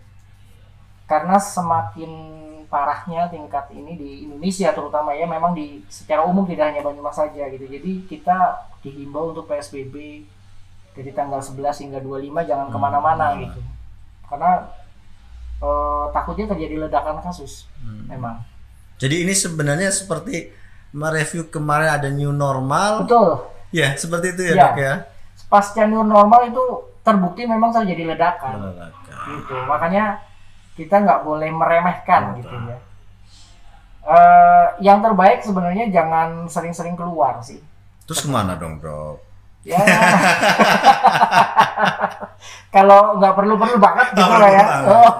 karena 1.05 1.35
semakin 1.35 2.11
parahnya 2.71 3.27
tingkat 3.27 3.67
ini 3.75 3.97
di 3.97 4.11
Indonesia 4.29 4.71
terutama 4.71 5.11
ya 5.11 5.25
memang 5.27 5.51
di 5.57 5.83
secara 5.91 6.23
umum 6.23 6.45
tidak 6.47 6.71
hanya 6.71 6.81
Banyumas 6.85 7.17
saja 7.17 7.49
gitu 7.51 7.65
jadi 7.65 7.91
kita 8.07 8.37
dihimbau 8.85 9.35
untuk 9.35 9.49
PSBB 9.49 10.23
dari 10.95 11.11
tanggal 11.11 11.41
11 11.41 11.83
hingga 11.85 11.99
25 12.01 12.49
jangan 12.49 12.67
Hmm, 12.69 12.73
ke 12.73 12.77
mana-mana 12.79 13.25
hmm. 13.33 13.39
gitu 13.45 13.61
karena 14.29 14.51
eh, 15.59 16.05
takutnya 16.09 16.45
terjadi 16.47 16.75
ledakan 16.81 17.19
kasus 17.19 17.67
Hmm. 17.77 18.05
memang 18.07 18.37
Jadi 18.97 19.23
ini 19.23 19.31
sebenarnya 19.31 19.87
seperti 19.89 20.51
mereview 20.91 21.47
kemarin 21.47 21.89
ada 21.93 22.09
new 22.09 22.29
normal. 22.29 23.03
betul 23.03 23.47
Ya, 23.69 23.93
seperti 23.93 24.33
itu 24.33 24.41
ya, 24.43 24.53
Iya. 24.53 24.63
Dok 24.65 24.77
ya. 24.77 24.93
pasca 25.45 25.83
new 25.85 26.01
normal 26.01 26.41
itu 26.45 26.63
terbukti 26.99 27.43
memang 27.43 27.71
terjadi 27.71 28.03
ledakan 28.07 28.55
Olahraga. 28.59 29.15
gitu 29.25 29.55
makanya 29.63 30.03
kita 30.73 30.95
nggak 30.97 31.21
boleh 31.21 31.49
meremehkan 31.49 32.33
Betul. 32.33 32.39
gitu 32.41 32.55
ya 32.67 32.77
Eh, 34.01 34.67
yang 34.81 34.99
terbaik 34.99 35.39
sebenarnya 35.39 35.85
jangan 35.87 36.47
sering-sering 36.47 36.95
keluar 36.95 37.37
sih 37.39 37.61
Terus 38.03 38.19
ke 38.19 38.27
mana 38.27 38.55
dong, 38.55 38.81
bro? 38.81 39.21
Ya. 39.67 39.79
kalau 42.75 43.17
nggak 43.17 43.33
perlu-perlu 43.33 43.77
banget 43.81 44.07
gitu 44.13 44.33
lah 44.33 44.51
ya. 44.51 44.65
Oh. 44.87 45.11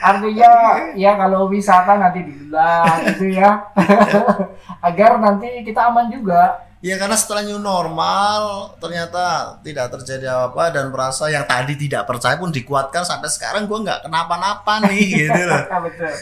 Artinya 0.00 0.50
ya 0.94 1.18
kalau 1.18 1.50
wisata 1.50 1.98
nanti 1.98 2.22
dibilang 2.22 2.86
gitu 3.14 3.26
ya. 3.34 3.68
Agar 4.86 5.18
nanti 5.18 5.66
kita 5.66 5.90
aman 5.90 6.08
juga. 6.08 6.70
Ya 6.80 6.96
karena 6.96 7.12
setelah 7.12 7.44
new 7.44 7.60
normal 7.60 8.72
ternyata 8.80 9.58
tidak 9.60 9.92
terjadi 10.00 10.32
apa-apa 10.32 10.72
dan 10.72 10.88
merasa 10.88 11.28
yang 11.28 11.44
tadi 11.44 11.76
tidak 11.76 12.08
percaya 12.08 12.40
pun 12.40 12.48
dikuatkan 12.48 13.04
sampai 13.04 13.28
sekarang 13.28 13.68
gue 13.68 13.84
nggak 13.84 14.08
kenapa-napa 14.08 14.88
nih 14.88 15.28
gitu 15.28 15.40
loh. 15.44 15.60
Betul. 15.84 16.14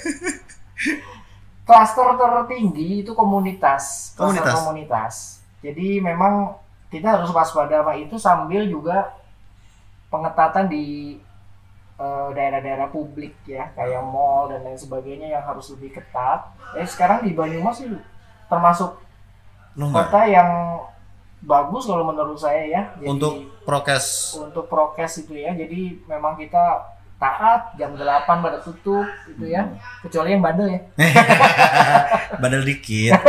Klaster 1.62 2.08
tertinggi 2.18 3.06
itu 3.06 3.14
komunitas. 3.14 4.16
Klaster 4.18 4.42
Komunitas. 4.42 4.54
komunitas. 4.58 5.14
Jadi 5.62 6.02
memang 6.02 6.58
kita 6.88 7.20
harus 7.20 7.28
waspada 7.32 7.84
sama 7.84 7.94
itu 7.96 8.16
sambil 8.16 8.64
juga 8.64 9.12
pengetatan 10.08 10.72
di 10.72 11.16
eh, 12.00 12.28
daerah-daerah 12.32 12.88
publik 12.88 13.36
ya, 13.44 13.68
kayak 13.76 14.00
mall 14.04 14.48
dan 14.48 14.64
lain 14.64 14.80
sebagainya 14.80 15.36
yang 15.36 15.44
harus 15.44 15.68
lebih 15.76 16.00
ketat. 16.00 16.48
Eh 16.76 16.88
sekarang 16.88 17.24
di 17.24 17.36
Banyumas 17.36 17.80
sih 17.80 17.88
termasuk 18.48 18.96
nggak 19.78 19.92
kota 19.92 20.20
yang 20.26 20.50
bagus 21.44 21.86
kalau 21.86 22.02
menurut 22.08 22.38
saya 22.40 22.66
ya. 22.66 22.82
Jadi, 22.98 23.06
untuk 23.06 23.32
prokes 23.62 24.34
untuk 24.40 24.64
prokes 24.66 25.22
itu 25.22 25.38
ya. 25.38 25.54
Jadi 25.54 26.02
memang 26.08 26.34
kita 26.34 26.97
taat 27.18 27.74
jam 27.74 27.92
8 27.92 27.98
pada 28.24 28.62
tutup 28.62 29.02
itu 29.26 29.44
ya. 29.44 29.66
Hmm. 29.66 29.74
Kecuali 30.06 30.32
yang 30.32 30.42
bandel 30.42 30.70
ya. 30.70 30.80
badal 32.42 32.62
dikit. 32.62 33.18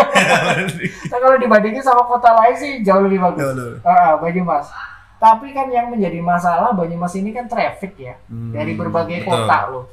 Nah, 1.09 1.17
kalau 1.17 1.37
dibandingin 1.41 1.81
sama 1.81 2.05
kota 2.05 2.29
lain 2.37 2.53
sih 2.53 2.71
jauh 2.85 3.01
lebih 3.01 3.17
bagus. 3.19 3.49
Tuh. 3.49 3.75
Ah, 3.81 4.13
Banyumas. 4.15 4.69
Tapi 5.17 5.51
kan 5.51 5.67
yang 5.67 5.89
menjadi 5.89 6.21
masalah 6.21 6.71
Banyumas 6.71 7.11
ini 7.13 7.33
kan 7.33 7.49
traffic 7.49 7.97
ya 7.97 8.15
Hmm, 8.29 8.53
dari 8.53 8.77
berbagai 8.77 9.19
betul. 9.19 9.29
kota 9.33 9.57
loh. 9.67 9.85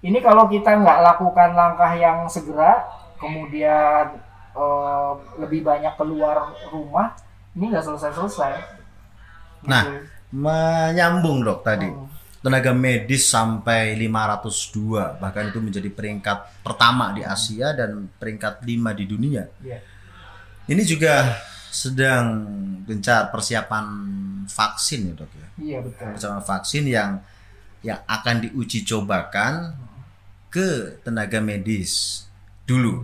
Ini 0.00 0.22
kalau 0.22 0.46
kita 0.46 0.70
nggak 0.78 1.02
lakukan 1.02 1.50
langkah 1.52 1.92
yang 1.92 2.30
segera, 2.30 2.86
kemudian 3.18 4.16
eh, 4.54 5.10
lebih 5.36 5.60
banyak 5.60 5.98
keluar 5.98 6.54
rumah, 6.70 7.12
ini 7.52 7.74
nggak 7.74 7.84
selesai-selesai. 7.84 8.52
Nah, 9.66 9.82
Gitu. 9.82 9.98
Menyambung 10.32 11.42
dok 11.42 11.60
tadi. 11.62 11.90
Hmm. 11.90 12.06
Tenaga 12.44 12.70
medis 12.70 13.26
sampai 13.26 13.98
502 13.98 15.18
bahkan 15.18 15.50
itu 15.50 15.58
menjadi 15.58 15.90
peringkat 15.90 16.62
pertama 16.62 17.10
di 17.10 17.26
Asia 17.26 17.74
dan 17.74 18.06
peringkat 18.18 18.62
5 18.62 18.70
di 18.94 19.04
dunia. 19.04 19.44
Iya. 19.60 19.82
Ini 20.66 20.82
juga 20.82 21.42
sedang 21.68 22.46
gencar 22.86 23.28
persiapan 23.28 23.84
vaksin 24.46 25.10
ya 25.10 25.14
dok 25.18 25.32
ya. 25.34 25.48
Iya 25.58 25.78
betul. 25.82 26.06
Persiapan 26.14 26.42
vaksin 26.42 26.84
yang 26.86 27.10
yang 27.82 28.00
akan 28.06 28.46
diuji 28.46 28.82
cobakan 28.82 29.74
ke 30.48 30.98
tenaga 31.02 31.42
medis 31.42 32.24
dulu. 32.62 33.02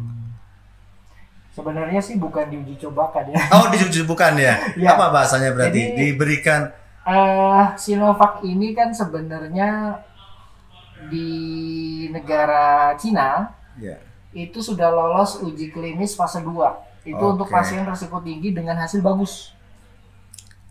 Sebenarnya 1.53 2.01
sih 2.01 2.17
bukan 2.17 2.49
diuji 2.49 2.81
cobakan 2.81 3.29
ya. 3.29 3.37
Oh 3.53 3.69
diuji 3.69 4.07
bukan 4.09 4.39
ya? 4.41 4.57
Iya. 4.81 4.97
Apa 4.97 5.13
bahasanya 5.13 5.53
berarti? 5.53 5.83
Jadi- 5.83 5.97
Diberikan 6.15 6.73
Eh, 7.03 7.65
Sinovac 7.75 8.47
ini 8.47 8.71
kan 8.73 8.95
sebenarnya 8.95 9.99
di 11.11 11.29
negara 12.09 12.95
Cina 12.95 13.51
ya. 13.75 13.99
itu 14.31 14.63
sudah 14.63 14.87
lolos 14.89 15.43
uji 15.43 15.75
klinis 15.75 16.15
fase 16.15 16.39
2. 16.39 16.55
Itu 17.03 17.19
untuk 17.19 17.51
Oke. 17.51 17.59
pasien 17.59 17.83
risiko 17.83 18.23
tinggi 18.23 18.55
dengan 18.55 18.79
hasil 18.79 19.03
bagus. 19.03 19.51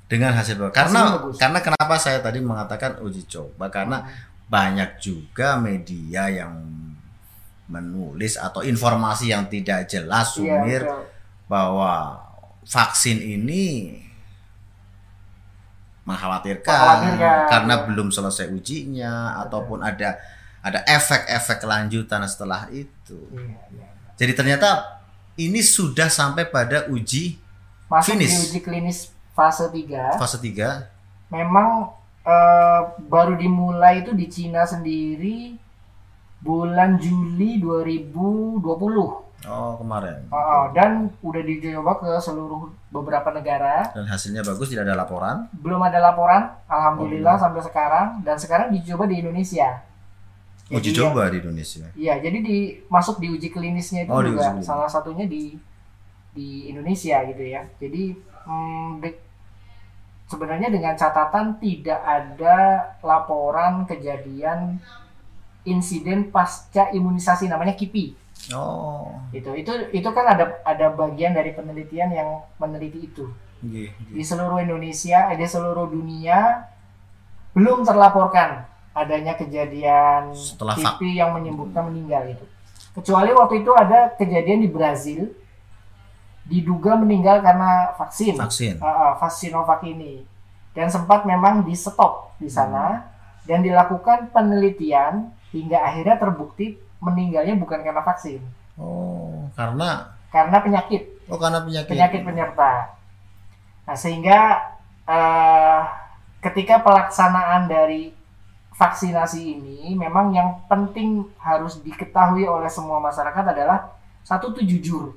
dengan 0.07 0.35
hasil 0.35 0.59
bagus. 0.59 0.75
Karena 0.75 1.01
bagus. 1.19 1.35
karena 1.39 1.59
kenapa 1.59 1.95
saya 1.95 2.19
tadi 2.19 2.39
mengatakan 2.39 2.99
uji 2.99 3.23
coba 3.27 3.67
karena 3.67 4.03
banyak 4.47 4.99
juga 4.99 5.55
media 5.55 6.27
yang 6.27 6.51
menulis 7.67 8.35
atau 8.35 8.59
informasi 8.59 9.31
yang 9.31 9.47
tidak 9.47 9.87
jelas 9.87 10.35
Iya, 10.35 10.59
sumir 10.59 10.81
betul. 10.83 11.03
bahwa 11.47 12.19
vaksin 12.67 13.23
ini 13.23 13.95
mengkhawatirkan 16.11 16.67
Mengkhawatirkan. 16.67 17.47
karena 17.47 17.75
belum 17.87 18.07
selesai 18.09 18.51
ujinya 18.51 19.39
ataupun 19.41 19.79
ada 19.79 20.19
ada 20.61 20.79
efek-efek 20.85 21.57
kelanjutan 21.57 22.21
setelah 22.27 22.69
itu. 22.69 23.17
Iya, 23.33 23.57
iya. 23.71 23.87
Jadi 24.13 24.31
ternyata 24.35 24.69
ini 25.35 25.57
sudah 25.59 26.05
sampai 26.05 26.45
pada 26.45 26.85
uji 26.85 27.39
Masuk 27.87 28.13
Finish. 28.13 28.29
di 28.29 28.45
uji 28.51 28.59
klinis 28.61 28.97
fase 29.31 29.65
3. 29.65 30.15
fase 30.15 30.37
3 30.37 30.85
Memang 31.31 31.89
eh, 32.21 32.81
baru 33.01 33.33
dimulai 33.35 34.03
itu 34.03 34.13
di 34.13 34.27
Cina 34.27 34.61
sendiri 34.61 35.55
bulan 36.37 36.97
Juli 36.97 37.57
2020. 37.57 38.61
Oh, 39.41 39.73
kemarin. 39.81 40.29
Oh, 40.29 40.69
dan 40.69 41.09
udah 41.17 41.41
dicoba 41.41 41.97
ke 41.97 42.11
seluruh 42.21 42.69
beberapa 42.93 43.33
negara. 43.33 43.89
Dan 43.89 44.05
hasilnya 44.05 44.45
bagus, 44.45 44.69
tidak 44.69 44.85
ada 44.85 45.01
laporan. 45.01 45.49
Belum 45.49 45.81
ada 45.81 45.97
laporan, 45.97 46.53
alhamdulillah 46.69 47.35
Oh, 47.37 47.41
sampai 47.41 47.61
sekarang. 47.65 48.21
Dan 48.21 48.37
sekarang 48.37 48.69
dicoba 48.69 49.09
di 49.09 49.17
Indonesia. 49.17 49.81
Uji 50.71 50.93
Jadi, 50.93 50.99
coba 51.01 51.27
di 51.27 51.41
Indonesia. 51.41 51.83
Iya, 51.97 52.21
jadi 52.21 52.37
di 52.39 52.57
masuk 52.87 53.17
di 53.17 53.27
uji 53.33 53.49
klinisnya 53.49 54.05
itu 54.05 54.13
Oh, 54.13 54.21
juga 54.23 54.55
uji 54.55 54.63
salah 54.63 54.87
satunya 54.87 55.25
di 55.25 55.57
di 56.31 56.69
Indonesia 56.71 57.19
gitu 57.27 57.43
ya. 57.43 57.65
Jadi 57.81 58.15
hmm, 58.47 59.03
de- 59.03 59.19
sebenarnya 60.31 60.71
dengan 60.71 60.95
catatan 60.95 61.59
tidak 61.59 61.99
ada 61.99 62.57
laporan 63.03 63.83
kejadian 63.83 64.79
insiden 65.67 66.31
pasca 66.31 66.87
imunisasi 66.89 67.51
namanya 67.51 67.75
KIPI. 67.75 68.20
Oh, 68.49 69.13
Itu 69.29 69.53
itu 69.53 69.69
itu 69.93 70.09
kan 70.09 70.25
ada 70.25 70.59
ada 70.65 70.89
bagian 70.89 71.37
dari 71.37 71.53
penelitian 71.53 72.09
yang 72.09 72.29
meneliti 72.57 73.05
itu. 73.05 73.29
iya, 73.61 73.93
Di 74.09 74.17
iya. 74.17 74.25
seluruh 74.25 74.57
Indonesia, 74.57 75.29
eh, 75.29 75.37
di 75.37 75.45
seluruh 75.45 75.85
dunia 75.93 76.65
belum 77.53 77.85
terlaporkan 77.85 78.65
adanya 78.91 79.37
kejadian 79.37 80.33
Setelah 80.33 80.75
KIPI 80.75 81.21
yang 81.21 81.31
menyebutkan 81.37 81.87
meninggal 81.87 82.27
itu. 82.27 82.45
Kecuali 82.91 83.31
waktu 83.31 83.63
itu 83.63 83.71
ada 83.71 84.11
kejadian 84.19 84.59
di 84.65 84.69
Brazil 84.71 85.31
diduga 86.43 86.99
meninggal 86.99 87.39
karena 87.39 87.95
vaksin. 87.95 88.35
vaksin. 88.35 88.75
Ah, 88.83 89.15
vaksin 89.15 89.53
Sinovac 89.55 89.85
ini. 89.87 90.25
Dan 90.75 90.87
sempat 90.91 91.23
memang 91.27 91.63
di 91.67 91.75
stop 91.75 92.35
di 92.39 92.47
sana 92.47 93.03
dan 93.43 93.63
dilakukan 93.63 94.31
penelitian 94.31 95.31
hingga 95.51 95.83
akhirnya 95.83 96.15
terbukti 96.19 96.79
meninggalnya 97.01 97.57
bukan 97.57 97.81
karena 97.81 98.05
vaksin, 98.05 98.39
Oh, 98.77 99.49
karena 99.57 100.15
karena 100.31 100.57
penyakit 100.63 101.01
oh 101.27 101.35
karena 101.35 101.59
penyakit. 101.65 101.91
penyakit 101.91 102.21
penyerta. 102.23 102.71
Nah, 103.83 103.97
sehingga 103.97 104.39
eh, 105.09 105.79
ketika 106.39 106.79
pelaksanaan 106.79 107.67
dari 107.67 108.13
vaksinasi 108.71 109.41
ini 109.59 109.93
memang 109.93 110.33
yang 110.33 110.63
penting 110.65 111.27
harus 111.37 111.83
diketahui 111.83 112.47
oleh 112.47 112.71
semua 112.71 112.97
masyarakat 112.97 113.43
adalah 113.53 113.93
satu 114.25 114.55
tuh 114.55 114.63
jujur. 114.65 115.13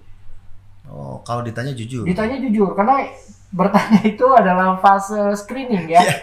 Oh, 0.85 1.25
kalau 1.25 1.41
ditanya 1.41 1.73
jujur. 1.73 2.05
Ditanya 2.05 2.37
jujur 2.41 2.77
karena 2.77 3.09
bertanya 3.55 4.01
itu 4.13 4.27
adalah 4.35 4.77
fase 4.81 5.33
screening 5.39 5.89
ya. 5.89 6.03
Iya. 6.03 6.17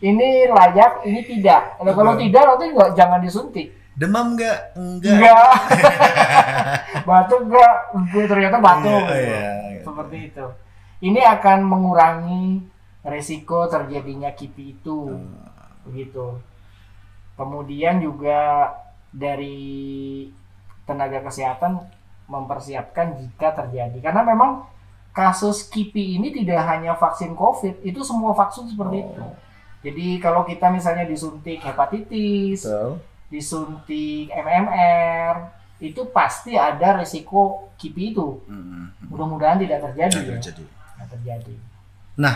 Ini 0.00 0.48
layak, 0.48 1.04
ini 1.04 1.20
tidak. 1.28 1.76
Kalau 1.76 1.92
kalau 1.92 2.12
tidak 2.16 2.40
nanti 2.40 2.72
nggak 2.72 2.90
jangan 2.96 3.20
disuntik. 3.20 3.68
Demam 3.98 4.36
enggak? 4.36 4.74
Enggak. 4.78 5.18
Enggak. 5.18 5.52
batuk 7.08 7.40
enggak? 7.50 7.74
Enggak, 7.94 8.26
ternyata 8.30 8.56
batuk. 8.62 9.02
Iya, 9.10 9.16
iya, 9.18 9.42
iya. 9.74 9.82
Seperti 9.82 10.16
itu. 10.30 10.46
Ini 11.00 11.20
akan 11.40 11.58
mengurangi 11.64 12.44
resiko 13.02 13.66
terjadinya 13.66 14.30
KIPI 14.36 14.64
itu. 14.80 15.16
Begitu. 15.88 16.38
Kemudian 17.34 18.04
juga 18.04 18.68
dari 19.10 20.28
tenaga 20.84 21.24
kesehatan 21.24 21.80
mempersiapkan 22.30 23.18
jika 23.18 23.56
terjadi. 23.58 23.98
Karena 23.98 24.22
memang 24.22 24.70
kasus 25.10 25.66
KIPI 25.66 26.22
ini 26.22 26.28
tidak 26.30 26.62
hanya 26.66 26.94
vaksin 26.94 27.34
COVID, 27.34 27.82
itu 27.82 28.00
semua 28.06 28.32
vaksin 28.32 28.70
seperti 28.70 29.02
itu. 29.02 29.18
Oh. 29.18 29.34
Jadi 29.80 30.20
kalau 30.20 30.44
kita 30.44 30.68
misalnya 30.70 31.08
disuntik 31.08 31.58
hepatitis, 31.64 32.68
Betul. 32.68 33.00
Disuntik 33.30 34.28
MMR, 34.28 35.34
itu 35.80 36.02
pasti 36.12 36.58
ada 36.58 37.00
resiko 37.00 37.70
KIPI 37.78 38.04
itu. 38.12 38.28
Mm-mm. 38.44 39.08
Mudah-mudahan 39.08 39.56
tidak 39.56 39.80
terjadi 39.88 40.12
Tidak 40.12 40.26
ya. 40.26 40.34
terjadi. 40.36 40.64
Tidak 40.66 41.06
terjadi. 41.08 41.54
Nah, 42.20 42.34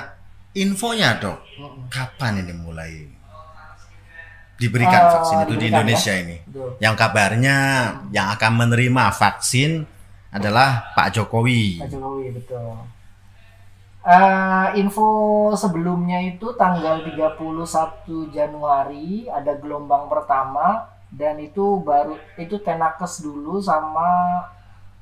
infonya 0.54 1.18
dok, 1.20 1.38
kapan 1.90 2.40
ini 2.40 2.54
mulai 2.57 2.92
diberikan 4.54 5.02
Eh, 5.02 5.11
vaksin 5.18 5.37
itu 5.42 5.44
di 5.44 5.66
diberikan, 5.66 5.70
Indonesia 5.74 6.12
ini? 6.14 6.37
Betul. 6.46 6.70
Yang 6.78 6.94
kabarnya 6.94 7.57
yang 8.14 8.26
akan 8.33 8.52
menerima 8.54 9.04
vaksin 9.12 9.70
adalah 10.30 10.94
Pak 10.94 11.18
Jokowi. 11.18 11.83
Pak 11.83 11.90
Jokowi 11.90 12.26
betul. 12.33 12.93
Eh, 14.04 14.68
info 14.76 15.08
sebelumnya 15.54 16.20
itu 16.20 16.52
tanggal 16.54 17.00
31 17.00 17.40
Januari 18.28 19.24
ada 19.26 19.56
gelombang 19.56 20.12
pertama 20.12 20.84
dan 21.08 21.40
itu 21.40 21.80
baru 21.80 22.12
itu 22.36 22.60
Tenakes 22.60 23.24
dulu 23.24 23.56
sama 23.58 24.04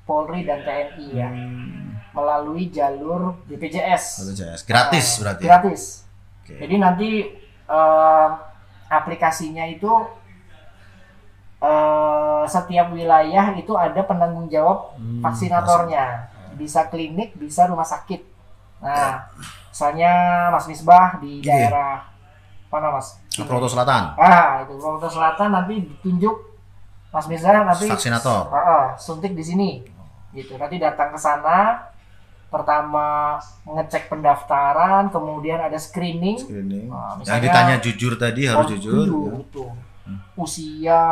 Polri 0.02 0.46
dan 0.46 0.62
TNI 0.62 1.08
ya 1.10 1.26
Hmm. 1.26 1.98
melalui 2.12 2.70
jalur 2.70 3.42
BPJS. 3.44 4.22
BPJS. 4.22 4.60
Gratis 4.62 5.06
Nah, 5.08 5.18
berarti. 5.20 5.42
ya? 5.42 5.48
Gratis. 5.50 5.82
Oke. 6.38 6.54
Jadi 6.58 6.74
nanti 6.76 7.08
eh, 7.66 8.28
aplikasinya 8.88 9.66
itu 9.66 9.90
eh, 11.60 12.44
setiap 12.46 12.90
wilayah 12.90 13.50
itu 13.54 13.74
ada 13.74 13.98
penanggung 14.02 14.46
jawab 14.46 14.94
Hmm, 14.94 15.22
vaksinatornya. 15.22 16.30
Bisa 16.52 16.86
klinik, 16.86 17.34
bisa 17.34 17.66
rumah 17.66 17.82
sakit. 17.84 18.30
Nah, 18.83 19.31
misalnya 19.71 20.12
Mas 20.51 20.66
Misbah 20.66 21.16
di 21.16 21.38
Iya. 21.38 21.71
daerah 21.71 22.03
mana 22.66 22.90
Mas? 22.90 23.14
Di 23.29 23.42
Proto 23.42 23.64
Selatan. 23.64 24.16
Ah, 24.16 24.61
itu 24.61 24.75
Provinsi 24.75 25.14
Selatan 25.14 25.49
nanti 25.51 25.75
ditunjuk 25.79 26.37
Mas 27.09 27.27
Misbah 27.27 27.62
nanti 27.62 27.87
Vaksinator. 27.87 28.49
Ah, 28.49 28.59
ah, 28.59 28.85
suntik 28.97 29.33
di 29.33 29.40
sini. 29.40 29.71
Gitu. 30.33 30.57
Nanti 30.57 30.77
datang 30.77 31.12
ke 31.12 31.16
sana 31.16 31.88
pertama 32.49 33.38
ngecek 33.64 34.09
pendaftaran, 34.09 35.09
kemudian 35.09 35.57
ada 35.59 35.77
screening. 35.77 36.37
Screening. 36.37 36.88
Nah, 36.88 37.16
Yang 37.16 37.18
misalnya- 37.23 37.42
ditanya 37.47 37.77
jujur 37.81 38.12
tadi 38.14 38.42
harus 38.45 38.66
Oh, 38.66 38.71
jujur. 38.71 39.07
ya. 39.09 39.33
betul. 39.38 39.71
Usia, 40.35 41.05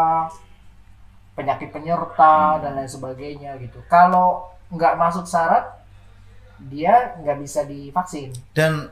penyakit 1.32 1.70
penyerta 1.70 2.60
dan 2.60 2.76
lain 2.76 2.88
sebagainya 2.88 3.56
gitu. 3.56 3.80
Kalau 3.86 4.52
nggak 4.68 4.96
masuk 4.96 5.24
syarat, 5.24 5.79
dia 6.66 7.16
nggak 7.16 7.38
bisa 7.38 7.64
divaksin. 7.64 8.34
Dan 8.52 8.90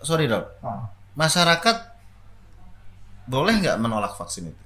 sorry 0.00 0.26
dok, 0.26 0.60
Nah, 0.60 0.90
masyarakat 1.14 1.76
boleh 3.26 3.54
nggak 3.56 3.78
menolak 3.78 4.14
vaksin 4.14 4.50
itu? 4.50 4.62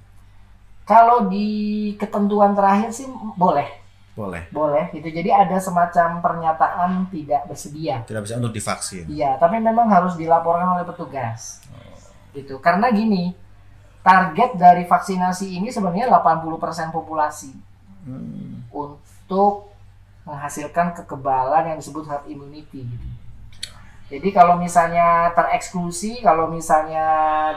kalau 0.81 1.31
di 1.31 1.47
ketentuan 1.95 2.51
terakhir 2.51 2.91
sih 2.91 3.07
boleh, 3.39 3.63
Boleh. 4.11 4.43
boleh 4.51 4.91
gitu. 4.91 5.07
Jadi 5.07 5.31
ada 5.31 5.55
semacam 5.55 6.19
pernyataan 6.19 7.07
tidak 7.07 7.47
bersedia. 7.47 8.03
Tidak 8.03 8.19
bisa 8.19 8.35
untuk 8.35 8.51
divaksin. 8.51 9.07
Iya, 9.07 9.39
tapi 9.39 9.55
memang 9.57 9.87
harus 9.87 10.19
dilaporkan 10.19 10.75
oleh 10.75 10.83
petugas. 10.83 11.63
Gitu. 12.35 12.59
Karena 12.59 12.91
gini, 12.91 13.31
target 14.03 14.59
dari 14.59 14.83
vaksinasi 14.83 15.55
ini 15.55 15.71
sebenarnya 15.71 16.11
80% 16.11 16.91
populasi 16.91 17.55
Hmm. 18.01 18.65
untuk 18.67 19.70
menghasilkan 20.25 20.93
kekebalan 20.93 21.73
yang 21.73 21.77
disebut 21.77 22.05
herd 22.05 22.25
immunity 22.29 22.85
gitu. 22.85 23.07
Jadi 24.11 24.27
kalau 24.35 24.59
misalnya 24.59 25.31
tereksklusi, 25.31 26.19
kalau 26.19 26.51
misalnya 26.51 27.07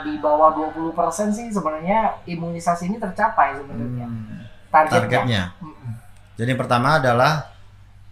di 0.07 0.23
bawah 0.23 0.55
20% 0.55 1.35
sih 1.35 1.51
sebenarnya 1.51 2.15
imunisasi 2.31 2.95
ini 2.95 3.03
tercapai 3.03 3.59
sebenarnya. 3.59 4.07
Hmm. 4.07 4.47
Targetnya. 4.71 5.03
Targetnya. 5.03 5.43
Mm-mm. 5.59 5.93
Jadi 6.39 6.49
yang 6.55 6.61
pertama 6.63 7.03
adalah 7.03 7.51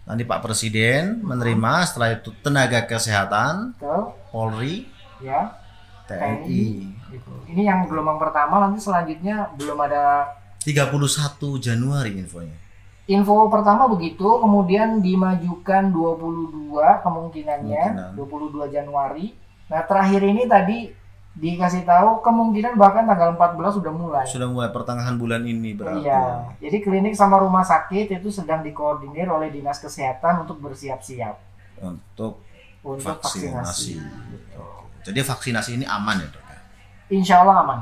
nanti 0.03 0.27
Pak 0.27 0.43
Presiden 0.43 1.23
menerima 1.23 1.73
setelah 1.87 2.19
itu 2.19 2.35
tenaga 2.43 2.83
kesehatan, 2.83 3.79
Betul, 3.79 4.11
Polri, 4.27 4.91
ya. 5.23 5.55
TNI. 6.03 6.63
Gitu. 7.15 7.31
Ini 7.47 7.61
yang 7.63 7.87
gelombang 7.87 8.19
pertama, 8.19 8.59
nanti 8.59 8.83
selanjutnya 8.83 9.55
belum 9.55 9.79
ada 9.87 10.27
31 10.63 10.91
Januari 11.63 12.19
infonya. 12.19 12.59
Info 13.03 13.51
pertama 13.51 13.91
begitu, 13.91 14.23
kemudian 14.39 15.03
dimajukan 15.03 15.91
22 15.91 17.03
kemungkinannya, 17.03 18.15
Kemungkinan. 18.15 18.63
22 18.63 18.71
Januari. 18.71 19.35
Nah, 19.67 19.83
terakhir 19.83 20.23
ini 20.23 20.47
tadi 20.47 20.87
dikasih 21.33 21.83
tahu 21.83 22.21
kemungkinan 22.21 22.77
bahkan 22.77 23.03
tanggal 23.09 23.33
14 23.35 23.75
sudah 23.81 23.91
mulai. 23.91 24.23
Sudah 24.23 24.47
mulai 24.47 24.69
pertengahan 24.71 25.17
bulan 25.17 25.43
ini 25.43 25.75
berarti. 25.75 26.05
Iya. 26.05 26.55
Jadi 26.61 26.77
klinik 26.79 27.17
sama 27.17 27.41
rumah 27.41 27.65
sakit 27.65 28.07
itu 28.21 28.29
sedang 28.31 28.63
dikoordinir 28.63 29.27
oleh 29.27 29.49
Dinas 29.49 29.81
Kesehatan 29.81 30.45
untuk 30.45 30.61
bersiap-siap 30.61 31.35
Untuk 31.81 32.39
untuk 32.85 33.19
vaksinasi. 33.19 33.97
vaksinasi. 33.99 34.71
Jadi 35.03 35.19
vaksinasi 35.19 35.69
ini 35.81 35.85
aman 35.89 36.23
ya 36.23 36.27
dok? 36.31 36.43
Insya 37.11 37.43
Allah 37.43 37.67
aman. 37.67 37.79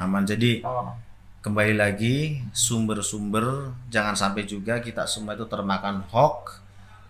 Aman. 0.00 0.22
Jadi 0.24 0.62
aman. 0.64 0.96
Kembali 1.44 1.76
lagi 1.76 2.40
sumber-sumber 2.56 3.76
jangan 3.92 4.16
sampai 4.16 4.48
juga 4.48 4.80
kita 4.80 5.04
semua 5.04 5.36
itu 5.36 5.44
termakan 5.44 6.00
hoax 6.08 6.56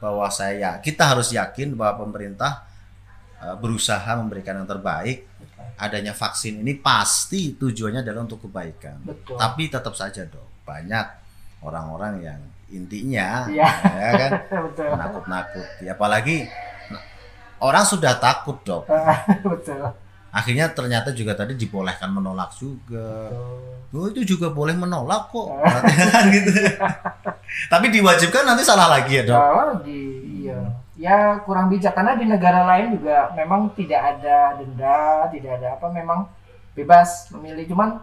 bahwa 0.02 0.26
saya 0.26 0.82
kita 0.82 1.06
harus 1.06 1.30
yakin 1.30 1.78
bahwa 1.78 2.02
pemerintah 2.02 2.66
eh, 3.38 3.54
berusaha 3.54 4.18
memberikan 4.18 4.58
yang 4.58 4.66
terbaik 4.66 5.30
adanya 5.78 6.10
vaksin 6.14 6.66
ini 6.66 6.74
pasti 6.78 7.54
tujuannya 7.54 8.02
adalah 8.02 8.26
untuk 8.26 8.42
kebaikan 8.50 8.98
Betul. 9.06 9.38
tapi 9.38 9.70
tetap 9.70 9.94
saja 9.94 10.26
dok 10.26 10.66
banyak 10.66 11.06
orang-orang 11.62 12.14
yang 12.22 12.40
intinya 12.74 13.46
Iya. 13.46 13.70
ya 13.86 14.10
kan 14.18 14.30
Betul. 14.66 14.90
nakut-nakuti 14.98 15.84
apalagi 15.86 16.36
orang 17.62 17.86
sudah 17.86 18.18
takut 18.18 18.58
dok 18.66 18.82
Betul. 19.46 19.94
Akhirnya 20.34 20.66
ternyata 20.74 21.14
juga 21.14 21.38
tadi 21.38 21.54
dibolehkan 21.54 22.10
menolak 22.10 22.50
juga. 22.58 23.30
Oh 23.94 24.10
itu 24.10 24.26
juga 24.26 24.50
boleh 24.50 24.74
menolak 24.74 25.30
kok, 25.30 25.54
kan 25.62 26.26
gitu. 26.34 26.50
Tapi 27.70 27.86
diwajibkan 27.94 28.42
nanti 28.42 28.66
salah 28.66 28.90
lagi 28.90 29.22
ya 29.22 29.30
dok. 29.30 29.38
Salah 29.38 29.64
lagi, 29.78 30.02
iya. 30.42 30.58
Ya 30.98 31.38
kurang 31.46 31.70
bijak 31.70 31.94
karena 31.94 32.18
di 32.18 32.26
negara 32.26 32.66
lain 32.66 32.98
juga 32.98 33.30
memang 33.38 33.70
tidak 33.78 34.18
ada 34.18 34.58
denda, 34.58 35.30
tidak 35.30 35.62
ada 35.62 35.78
apa, 35.78 35.86
memang 35.94 36.26
bebas 36.74 37.30
memilih. 37.38 37.70
Cuman 37.70 38.02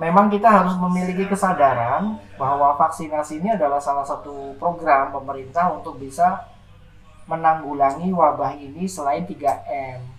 memang 0.00 0.32
kita 0.32 0.48
harus 0.48 0.72
memiliki 0.80 1.28
kesadaran 1.28 2.16
bahwa 2.40 2.72
vaksinasi 2.80 3.44
ini 3.44 3.52
adalah 3.52 3.76
salah 3.76 4.08
satu 4.08 4.56
program 4.56 5.12
pemerintah 5.12 5.68
untuk 5.76 6.00
bisa 6.00 6.48
menanggulangi 7.28 8.08
wabah 8.08 8.56
ini 8.56 8.88
selain 8.88 9.28
3M. 9.28 10.11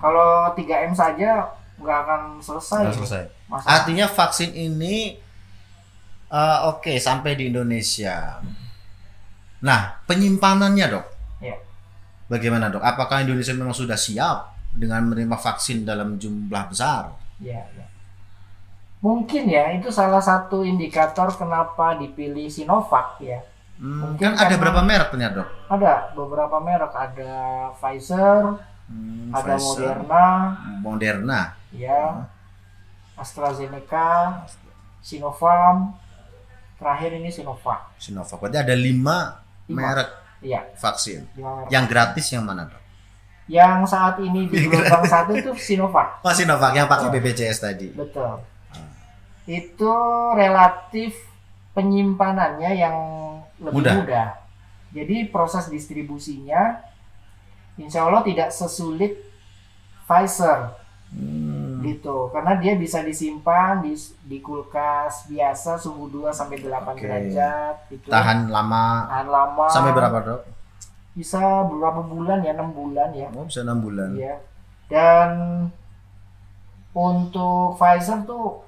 Kalau 0.00 0.50
3M 0.56 0.92
saja 0.92 1.44
nggak 1.76 1.98
akan 2.04 2.20
selesai. 2.40 2.80
Sudah 2.88 2.96
selesai. 3.04 3.22
Masalah. 3.46 3.70
Artinya 3.76 4.06
vaksin 4.08 4.50
ini 4.52 5.16
eh, 6.30 6.58
oke 6.66 6.96
sampai 6.96 7.36
di 7.36 7.52
Indonesia. 7.52 8.40
Nah 9.60 10.00
penyimpanannya 10.04 10.86
dok, 10.88 11.06
Ya. 11.40 11.56
bagaimana 12.26 12.72
dok? 12.72 12.80
Apakah 12.80 13.20
Indonesia 13.20 13.52
memang 13.52 13.76
sudah 13.76 13.96
siap 13.96 14.56
dengan 14.72 15.04
menerima 15.04 15.36
vaksin 15.36 15.84
dalam 15.84 16.16
jumlah 16.16 16.64
besar? 16.70 17.12
Ya, 17.40 17.60
ya. 17.76 17.84
Mungkin 19.00 19.48
ya 19.48 19.72
itu 19.72 19.88
salah 19.88 20.20
satu 20.20 20.60
indikator 20.60 21.32
kenapa 21.32 21.96
dipilih 21.96 22.48
Sinovac 22.52 23.16
ya. 23.20 23.40
Hmm, 23.80 24.12
Mungkin 24.12 24.36
kan 24.36 24.36
ada 24.36 24.54
berapa 24.60 24.80
merek 24.84 25.08
ternyata 25.08 25.40
dok? 25.40 25.48
Ada 25.72 26.12
beberapa 26.12 26.56
merek, 26.60 26.92
ada 26.92 27.32
Pfizer, 27.80 28.60
Hmm, 28.90 29.30
ada 29.30 29.54
Pfizer, 29.54 30.02
Moderna, 30.02 30.24
Moderna, 30.82 31.40
ya, 31.70 32.26
AstraZeneca, 33.14 34.42
Sinovac, 34.98 35.94
terakhir 36.76 37.14
ini 37.14 37.30
Sinovac. 37.30 37.94
Sinovac. 37.96 38.36
Berarti 38.36 38.58
ada 38.58 38.74
lima 38.74 39.38
Lima. 39.64 39.78
merek 39.78 40.10
Iya, 40.40 40.60
vaksin. 40.74 41.28
merek. 41.32 41.68
Yang 41.68 41.84
gratis 41.86 42.26
yang 42.28 42.42
mana 42.42 42.66
dok? 42.66 42.82
Yang 43.46 43.78
saat 43.86 44.14
ini 44.18 44.46
di 44.46 44.62
gelombang 44.64 45.04
satu 45.04 45.32
itu 45.32 45.50
Sinovac, 45.54 46.18
Oh 46.26 46.32
Sinovac 46.32 46.72
yang 46.72 46.86
pakai 46.86 47.06
Oh. 47.06 47.12
BPJS 47.12 47.58
tadi. 47.60 47.88
betul. 47.92 48.42
Itu 49.44 49.94
relatif 50.32 51.14
penyimpanannya 51.70 52.70
yang 52.72 52.96
lebih 53.58 53.74
Mudah. 53.76 53.94
mudah. 53.96 54.28
Jadi 54.90 55.26
proses 55.26 55.66
distribusinya, 55.66 56.82
insya 57.76 58.02
Allah 58.02 58.22
tidak 58.22 58.50
sesulit 58.50 59.20
Pfizer. 60.02 60.78
Hmm. 61.10 61.82
gitu 61.82 62.30
karena 62.30 62.54
dia 62.54 62.78
bisa 62.78 63.02
disimpan 63.02 63.82
di 63.82 63.98
di 64.22 64.38
kulkas 64.38 65.26
biasa 65.26 65.74
suhu 65.74 66.06
2 66.06 66.30
sampai 66.30 66.62
8 66.62 66.70
Oke. 66.86 67.02
derajat 67.02 67.76
gitu 67.90 68.06
Tahan 68.06 68.46
lama 68.46 69.10
tahan 69.10 69.26
lama 69.26 69.66
sampai 69.66 69.90
berapa 69.90 70.18
dok? 70.22 70.40
bisa 71.10 71.42
beberapa 71.66 71.98
bulan 72.00 72.38
ya 72.40 72.54
enam 72.54 72.70
bulan 72.70 73.10
ya 73.10 73.26
Oh 73.32 73.42
bisa 73.42 73.66
enam 73.66 73.82
bulan. 73.82 74.14
Iya. 74.14 74.38
dan 74.86 75.30
untuk 76.92 77.74
Pfizer 77.74 78.22
tuh 78.22 78.62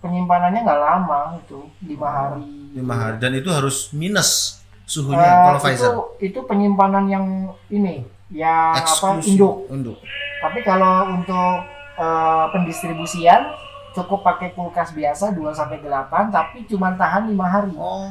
penyimpanannya 0.00 0.60
nggak 0.60 0.82
lama 0.82 1.20
itu 1.38 1.60
lima 1.82 2.08
hari 2.08 2.44
Lima 2.72 2.94
hari 2.94 3.16
dan 3.16 3.32
itu 3.32 3.48
harus 3.48 3.92
minus 3.92 4.60
suhunya 4.84 5.20
Eh, 5.20 5.32
kalau 5.46 5.56
itu 5.56 5.64
Pfizer. 5.64 5.92
itu 6.20 6.38
penyimpanan 6.42 7.04
yang 7.06 7.26
ini 7.68 8.04
yang 8.32 8.72
apa 8.72 8.82
Eksklusif. 8.82 9.36
induk 9.36 9.56
Induk. 9.68 9.98
Tapi 10.40 10.58
kalau 10.60 11.12
untuk 11.12 11.62
eh, 11.94 12.44
pendistribusian 12.50 13.52
cukup 13.92 14.24
pakai 14.24 14.56
kulkas 14.56 14.90
biasa 14.90 15.30
2 15.30 15.52
sampai 15.52 15.76
8 15.78 16.32
tapi 16.32 16.64
cuma 16.64 16.96
tahan 16.96 17.28
lima 17.28 17.44
hari. 17.44 17.76
Oh. 17.76 18.08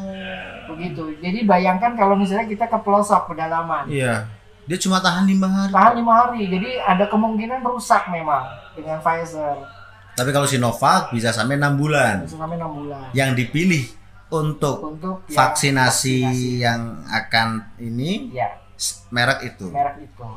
Begitu. 0.69 1.17
Jadi 1.17 1.41
bayangkan 1.43 1.97
kalau 1.97 2.13
misalnya 2.13 2.45
kita 2.45 2.65
ke 2.65 2.77
pelosok 2.79 3.33
pedalaman. 3.33 3.89
Iya. 3.89 4.29
Dia 4.61 4.77
cuma 4.77 5.01
tahan 5.01 5.25
lima 5.25 5.49
hari. 5.49 5.73
tahan 5.73 5.93
lima 5.97 6.13
hari 6.15 6.45
jadi 6.47 6.85
ada 6.85 7.09
kemungkinan 7.09 7.65
rusak 7.65 8.07
memang 8.07 8.45
dengan 8.77 9.01
Pfizer 9.01 9.57
Tapi 10.13 10.29
kalau 10.29 10.45
Sinovac 10.45 11.09
bisa 11.09 11.33
sampai 11.33 11.57
enam 11.57 11.73
bulan. 11.73 12.21
bisa 12.21 12.37
sampai 12.37 12.61
enam 12.61 12.69
bulan 12.69 13.09
Yang 13.11 13.41
dipilih 13.41 13.83
untuk 14.29 14.77
untuk 14.85 15.25
yang 15.25 15.33
vaksinasi, 15.33 16.17
vaksinasi. 16.23 16.61
yang 16.61 16.81
akan 17.09 17.47
ini 17.81 18.29
ya 18.31 18.60
merek 19.09 19.39
itu. 19.47 19.65
merek 19.67 19.97
itu 20.01 20.29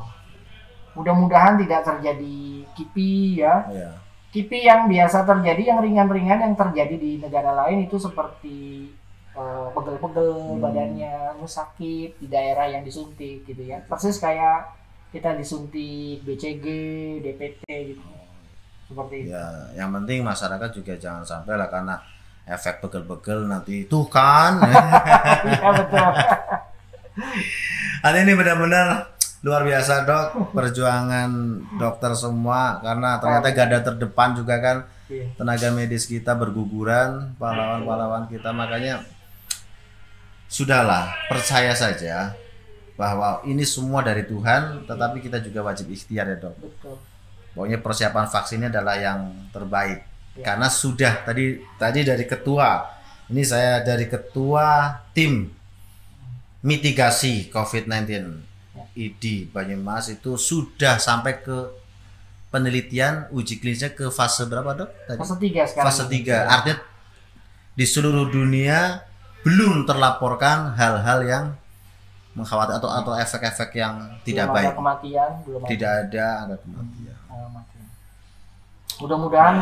mudah-mudahan 0.93 1.59
tidak 1.59 1.83
terjadi 1.83 2.37
kipi 2.71 3.11
ya 3.37 3.67
Iya. 3.67 3.91
kipi 4.29 4.63
yang 4.63 4.87
biasa 4.87 5.23
terjadi 5.23 5.61
yang 5.69 5.79
ringan-ringan 5.79 6.39
yang 6.41 6.55
terjadi 6.55 6.95
di 6.95 7.11
negara 7.17 7.51
lain 7.57 7.83
itu 7.83 7.97
seperti 7.97 8.89
eh, 9.31 9.67
pegel-pegel 9.69 10.31
Hmm. 10.55 10.63
badannya 10.63 11.35
sakit 11.37 12.09
di 12.15 12.27
daerah 12.27 12.65
yang 12.65 12.81
disuntik 12.81 13.43
gitu 13.43 13.61
ya 13.61 13.83
persis 13.83 14.15
kayak 14.15 14.71
kita 15.11 15.31
disuntik 15.33 16.23
BCG 16.23 16.65
DPT 17.21 17.61
gitu 17.89 18.03
seperti 18.85 19.15
itu 19.21 19.29
Ya, 19.29 19.43
yang 19.75 19.91
penting 19.91 20.23
masyarakat 20.23 20.69
juga 20.71 20.95
jangan 20.95 21.23
sampai 21.23 21.55
lah 21.55 21.67
karena 21.67 21.99
efek 22.45 22.79
pegel-pegel 22.79 23.43
nanti 23.45 23.83
tuh 23.85 24.05
kan. 24.05 24.61
ya 25.51 25.71
betul 25.73 26.09
Hari 28.05 28.21
ini 28.21 28.37
benar-benar 28.37 29.17
luar 29.41 29.65
biasa 29.65 30.05
dok. 30.05 30.53
Perjuangan 30.53 31.57
dokter 31.81 32.13
semua 32.13 32.77
karena 32.85 33.17
ternyata 33.17 33.49
garda 33.49 33.79
terdepan 33.81 34.37
juga 34.37 34.61
kan. 34.61 34.77
Iya. 35.05 35.37
tenaga 35.37 35.69
medis 35.69 36.09
kita 36.09 36.37
berguguran 36.37 37.33
pahlawan-pahlawan 37.41 38.29
kita. 38.29 38.53
Makanya 38.53 39.01
sudahlah 40.45 41.17
percaya 41.25 41.73
saja 41.73 42.37
bahwa 42.93 43.41
ini 43.49 43.65
semua 43.65 44.05
dari 44.05 44.21
Tuhan 44.29 44.85
tetapi 44.85 45.25
kita 45.25 45.41
juga 45.41 45.65
wajib 45.65 45.89
ikhtiar 45.89 46.29
ya 46.29 46.37
dok. 46.37 46.61
Betul. 46.61 47.01
Pokoknya 47.57 47.81
persiapan 47.81 48.25
vaksinnya 48.29 48.69
adalah 48.69 49.01
yang 49.01 49.49
terbaik. 49.49 50.13
Ya. 50.35 50.51
karena 50.51 50.67
sudah 50.67 51.23
tadi 51.23 51.63
tadi 51.79 52.03
dari 52.03 52.27
ketua 52.27 52.83
ini 53.31 53.39
saya 53.47 53.79
dari 53.79 54.03
ketua 54.03 54.91
tim 55.15 55.47
mitigasi 56.65 57.53
COVID-19 57.53 58.41
Ya. 58.75 58.83
ID 58.91 59.55
Banyumas 59.55 60.11
itu 60.11 60.35
sudah 60.35 60.99
sampai 60.99 61.39
ke 61.39 61.71
penelitian 62.51 63.23
uji 63.31 63.63
klinisnya 63.63 63.95
ke 63.95 64.11
fase 64.11 64.43
berapa 64.51 64.67
dok 64.75 64.89
tadi 65.07 65.19
fase 65.23 65.35
tiga 65.39 65.61
sekarang 65.63 65.85
fase 65.87 66.03
ini. 66.11 66.27
3 66.27 66.43
artinya 66.43 66.77
di 67.71 67.85
seluruh 67.87 68.27
dunia 68.27 68.99
belum 69.47 69.87
terlaporkan 69.87 70.75
hal-hal 70.75 71.19
yang 71.23 71.45
mengkhawatirkan 72.35 72.83
atau 72.83 72.91
atau 72.91 73.13
efek-efek 73.15 73.79
yang 73.79 73.95
tidak 74.27 74.51
belum 74.51 74.55
baik 74.59 74.67
ada 74.67 74.75
kematian 74.75 75.29
belum 75.47 75.59
ada 75.63 75.69
tidak 75.71 75.91
ada 76.03 76.25
ada 76.43 76.55
kematian 76.59 77.15
kematian. 77.31 77.85
mudah-mudahan 78.99 79.55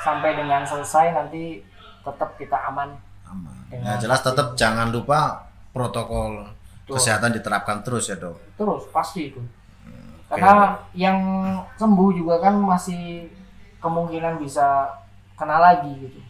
sampai 0.00 0.30
dengan 0.36 0.60
selesai 0.68 1.16
nanti 1.16 1.64
tetap 2.04 2.36
kita 2.36 2.56
aman 2.68 2.92
aman. 3.24 3.56
Dengan 3.72 3.84
Ya 3.88 3.92
jelas 3.96 4.20
tetap 4.20 4.52
jangan 4.52 4.92
lupa 4.92 5.48
protokol 5.70 6.44
Betul. 6.84 6.94
kesehatan 6.98 7.30
diterapkan 7.32 7.82
terus 7.82 8.06
ya 8.06 8.16
dok. 8.16 8.36
terus 8.54 8.82
pasti 8.90 9.30
itu 9.30 9.40
karena 10.26 10.78
yang 10.92 11.18
sembuh 11.74 12.10
juga 12.14 12.38
kan 12.38 12.54
masih 12.54 13.26
kemungkinan 13.78 14.38
bisa 14.38 14.86
kena 15.34 15.58
lagi 15.58 15.90
gitu 15.98 16.20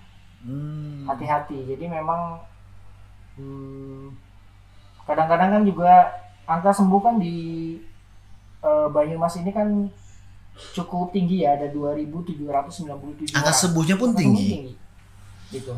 Hmm. 0.41 1.05
hati-hati 1.05 1.69
jadi 1.69 1.85
memang 1.91 2.41
hmm, 3.37 4.09
kadang-kadang 5.05 5.53
kan 5.53 5.63
juga 5.69 5.93
angka 6.47 6.73
sembuh 6.73 6.97
kan 6.99 7.21
di 7.21 7.77
eh, 8.59 8.89
Banyumas 8.89 9.37
ini 9.37 9.53
kan 9.53 9.69
cukup 10.73 11.13
tinggi 11.13 11.45
ya 11.45 11.61
ada 11.61 11.69
2.797 11.69 13.37
Angka 13.37 13.53
sembuhnya 13.53 13.97
pun 13.97 14.11
Angka 14.11 14.21
tinggi. 14.21 14.73
gitu 15.53 15.77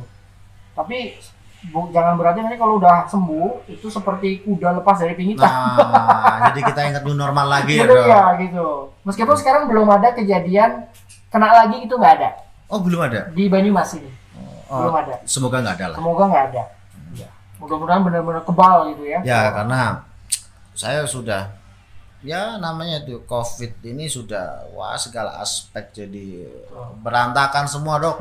tapi 0.72 1.18
jangan 1.64 2.14
berarti 2.14 2.38
nanti 2.40 2.56
kalau 2.56 2.76
udah 2.76 3.06
sembuh 3.06 3.68
itu 3.68 3.86
seperti 3.86 4.42
kuda 4.42 4.74
lepas 4.76 4.98
dari 4.98 5.14
pingitan 5.14 5.46
Nah, 5.46 6.50
jadi 6.50 6.60
kita 6.64 6.80
ingat 6.84 7.02
new 7.02 7.14
normal 7.14 7.46
lagi 7.48 7.76
ya 7.76 7.86
dok. 7.86 8.02
ya 8.04 8.22
gitu 8.36 8.66
meskipun 9.02 9.34
sekarang 9.34 9.62
belum 9.66 9.86
ada 9.86 10.10
kejadian 10.10 10.90
kena 11.28 11.48
lagi 11.56 11.80
itu 11.80 11.92
nggak 11.92 12.14
ada 12.16 12.30
Oh 12.66 12.80
belum 12.80 13.04
ada. 13.04 13.30
di 13.30 13.46
Banyumas 13.46 13.94
ini 13.94 14.10
Oh, 14.66 14.80
belum 14.80 14.94
ada 14.96 15.14
semoga 15.22 15.60
nggak 15.60 15.76
ada 15.76 15.86
lah. 15.86 15.96
semoga 15.96 16.22
nggak 16.26 16.44
ada 16.48 16.62
Ya. 17.14 17.28
mudah-mudahan 17.56 18.02
benar-benar 18.02 18.42
kebal 18.42 18.90
gitu 18.90 19.04
ya 19.04 19.18
Ya 19.22 19.40
karena 19.52 20.02
saya 20.72 21.04
sudah 21.04 21.52
ya 22.20 22.54
namanya 22.56 23.02
itu 23.02 23.22
COVID 23.22 23.82
ini 23.84 24.06
sudah 24.06 24.66
wah 24.70 24.94
segala 24.94 25.36
aspek 25.36 25.90
jadi 25.92 26.46
berantakan 26.98 27.66
semua 27.66 27.98
dok. 27.98 28.18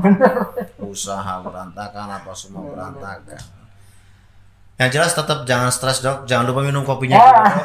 Usaha 0.92 1.40
berantakan 1.40 2.08
apa 2.12 2.32
semua 2.36 2.68
Bener, 2.68 2.76
bener, 2.76 2.92
berantakan. 3.00 3.40
Yang 4.82 4.90
jelas 4.98 5.12
tetap 5.14 5.40
jangan 5.46 5.70
stres 5.70 6.02
dok, 6.02 6.26
jangan 6.26 6.50
lupa 6.50 6.66
minum 6.66 6.82
kopinya. 6.82 7.16
Ya. 7.16 7.22
juga, 7.22 7.38
Dok. 7.38 7.56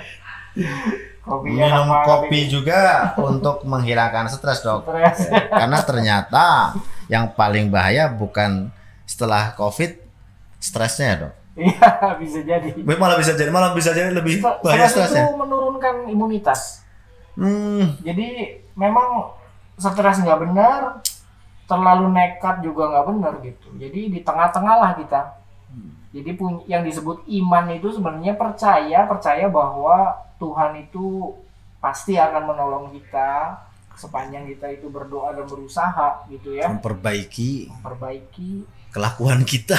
Kopinya 1.20 1.64
minum 1.70 1.88
kopi 2.02 2.40
juga 2.50 3.12
untuk 3.14 3.62
menghilangkan 3.62 4.26
stres 4.26 4.66
dok. 4.66 4.82
Stres. 4.82 5.30
Karena 5.30 5.78
ternyata 5.84 6.74
yang 7.06 7.32
paling 7.38 7.70
bahaya 7.70 8.10
bukan 8.10 8.72
setelah 9.06 9.54
covid 9.54 9.94
stresnya 10.58 11.06
ya 11.06 11.16
dok. 11.22 11.34
Iya 11.60 11.88
bisa 12.20 12.40
jadi. 12.42 12.68
Malah 12.82 13.16
bisa 13.16 13.32
jadi 13.38 13.50
malah 13.52 13.70
bisa 13.72 13.90
jadi 13.94 14.10
lebih 14.10 14.42
bahaya 14.42 14.90
stres 14.90 15.12
stresnya. 15.12 15.30
itu 15.30 15.38
menurunkan 15.38 15.94
imunitas. 16.10 16.82
Hmm, 17.38 17.94
jadi 18.02 18.58
memang 18.74 19.32
stres 19.80 20.20
nggak 20.20 20.40
benar 20.44 21.00
terlalu 21.64 22.12
nekat 22.12 22.60
juga 22.60 22.90
nggak 22.92 23.06
benar 23.08 23.34
gitu. 23.40 23.68
Jadi 23.78 24.00
di 24.12 24.20
tengah-tengah 24.20 24.76
lah 24.76 24.92
kita. 24.98 25.40
Jadi 26.10 26.34
pun 26.34 26.66
yang 26.66 26.82
disebut 26.82 27.22
iman 27.22 27.70
itu 27.70 27.94
sebenarnya 27.94 28.34
percaya 28.34 29.06
percaya 29.06 29.46
bahwa 29.46 30.18
Tuhan 30.42 30.82
itu 30.82 31.30
pasti 31.78 32.18
akan 32.18 32.50
menolong 32.50 32.90
kita 32.90 33.62
sepanjang 33.94 34.50
kita 34.50 34.66
itu 34.74 34.90
berdoa 34.90 35.30
dan 35.30 35.46
berusaha 35.46 36.26
gitu 36.26 36.58
ya. 36.58 36.66
Memperbaiki 36.66 37.70
perbaiki 37.78 38.66
kelakuan 38.90 39.46
kita. 39.46 39.78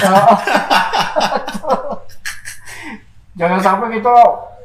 Jangan 3.38 3.60
sampai 3.60 4.00
kita 4.00 4.12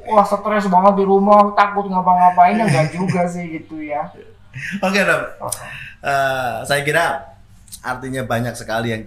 wah 0.08 0.24
stres 0.24 0.72
banget 0.72 1.04
di 1.04 1.04
rumah 1.04 1.52
takut 1.52 1.92
ngapa-ngapain 1.92 2.56
ya 2.56 2.64
enggak 2.64 2.96
juga 2.96 3.28
sih 3.28 3.60
gitu 3.60 3.84
ya 3.84 4.08
oke 4.82 5.00
dok 5.02 5.24
Oh, 5.44 5.54
Eh, 5.98 6.58
saya 6.62 6.82
kira 6.86 7.26
artinya 7.82 8.22
banyak 8.22 8.54
sekali 8.54 8.94
yang 8.94 9.04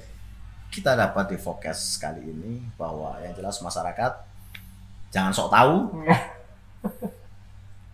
kita 0.75 0.99
dapat 0.99 1.31
di 1.31 1.39
fokus 1.39 1.97
kali 2.03 2.19
ini 2.23 2.67
bahwa 2.75 3.15
yang 3.23 3.31
jelas 3.35 3.63
masyarakat 3.63 4.13
jangan 5.15 5.31
sok 5.31 5.49
tahu 5.55 5.75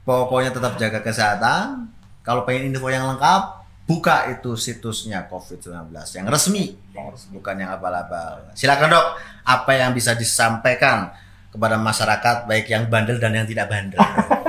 Pokoknya 0.06 0.54
tetap 0.54 0.78
jaga 0.78 1.02
kesehatan. 1.02 1.90
Kalau 2.22 2.46
pengen 2.46 2.70
info 2.70 2.86
yang 2.86 3.10
lengkap, 3.10 3.42
buka 3.90 4.30
itu 4.30 4.54
situsnya 4.54 5.26
COVID-19 5.26 5.90
yang 5.90 6.26
resmi, 6.30 6.78
yang 6.94 7.10
harus 7.10 7.26
bukan 7.26 7.58
yang 7.58 7.74
abal-abal. 7.74 8.38
Silakan 8.54 8.94
dok, 8.94 9.06
apa 9.42 9.72
yang 9.74 9.90
bisa 9.90 10.14
disampaikan 10.14 11.10
kepada 11.50 11.74
masyarakat 11.74 12.46
baik 12.46 12.70
yang 12.70 12.86
bandel 12.86 13.18
dan 13.18 13.34
yang 13.34 13.46
tidak 13.50 13.66
bandel. 13.66 13.98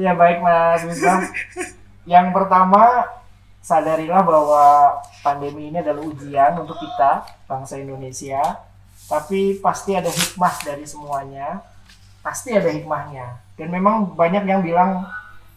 Ya 0.00 0.16
baik 0.16 0.40
Mas 0.40 0.80
Wislam. 0.88 1.28
Yang 2.08 2.32
pertama 2.32 3.04
sadarilah 3.60 4.24
bahwa 4.24 4.96
pandemi 5.20 5.68
ini 5.68 5.84
adalah 5.84 6.00
ujian 6.00 6.56
untuk 6.56 6.80
kita 6.80 7.28
bangsa 7.44 7.76
Indonesia. 7.76 8.40
Tapi 9.04 9.60
pasti 9.60 9.92
ada 9.92 10.08
hikmah 10.08 10.56
dari 10.64 10.88
semuanya. 10.88 11.60
Pasti 12.24 12.56
ada 12.56 12.72
hikmahnya. 12.72 13.44
Dan 13.60 13.68
memang 13.68 14.16
banyak 14.16 14.48
yang 14.48 14.64
bilang 14.64 15.04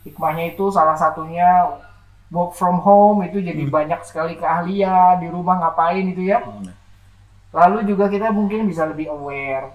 hikmahnya 0.04 0.52
itu 0.52 0.68
salah 0.76 1.00
satunya 1.00 1.80
work 2.28 2.52
from 2.60 2.84
home 2.84 3.24
itu 3.24 3.40
jadi 3.40 3.64
banyak 3.64 4.04
sekali 4.04 4.36
keahlian 4.36 5.24
di 5.24 5.32
rumah 5.32 5.64
ngapain 5.64 6.04
itu 6.04 6.28
ya. 6.28 6.44
Lalu 7.56 7.88
juga 7.88 8.12
kita 8.12 8.28
mungkin 8.36 8.68
bisa 8.68 8.84
lebih 8.84 9.08
aware 9.08 9.72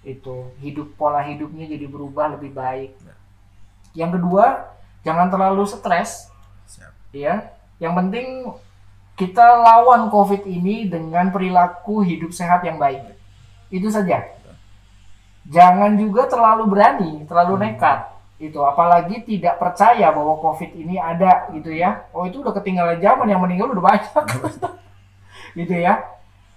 itu 0.00 0.48
hidup 0.64 0.96
pola 0.96 1.20
hidupnya 1.20 1.68
jadi 1.68 1.86
berubah 1.86 2.34
lebih 2.34 2.56
baik. 2.56 2.96
Yang 3.94 4.20
kedua, 4.20 4.70
jangan 5.02 5.28
terlalu 5.30 5.66
stres, 5.66 6.30
ya. 7.10 7.50
Yang 7.80 7.94
penting 7.96 8.26
kita 9.16 9.44
lawan 9.60 10.08
COVID 10.08 10.48
ini 10.48 10.88
dengan 10.88 11.28
perilaku 11.28 12.00
hidup 12.00 12.32
sehat 12.32 12.64
yang 12.64 12.80
baik. 12.80 13.16
Itu 13.68 13.92
saja. 13.92 14.24
Jangan 15.48 15.96
juga 15.98 16.24
terlalu 16.28 16.64
berani, 16.68 17.12
terlalu 17.28 17.68
nekat. 17.68 18.08
Itu 18.40 18.64
apalagi 18.64 19.20
tidak 19.24 19.60
percaya 19.60 20.08
bahwa 20.08 20.40
COVID 20.40 20.72
ini 20.72 20.96
ada 20.96 21.52
gitu 21.52 21.68
ya. 21.72 22.08
Oh, 22.16 22.24
itu 22.24 22.40
udah 22.40 22.56
ketinggalan 22.56 22.96
zaman 22.96 23.28
yang 23.28 23.40
meninggal 23.44 23.72
udah 23.76 23.84
banyak. 23.84 24.24
gitu 25.60 25.74
ya. 25.76 26.00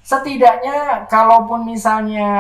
Setidaknya 0.04 1.08
kalaupun 1.08 1.68
misalnya 1.68 2.32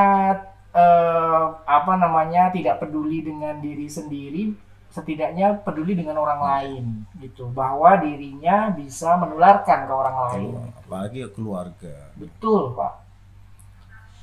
eh, 0.71 1.43
apa 1.63 1.93
namanya 1.99 2.51
tidak 2.51 2.83
peduli 2.83 3.23
dengan 3.23 3.59
diri 3.59 3.87
sendiri 3.87 4.55
setidaknya 4.93 5.65
peduli 5.65 5.97
dengan 5.97 6.21
orang 6.21 6.41
lain 6.45 6.83
gitu. 7.17 7.49
Bahwa 7.49 7.97
dirinya 7.97 8.69
bisa 8.69 9.17
menularkan 9.17 9.89
ke 9.89 9.93
orang 9.93 10.17
lain. 10.29 10.53
Apalagi 10.85 11.25
keluarga. 11.33 12.13
Betul 12.13 12.77
pak. 12.77 13.01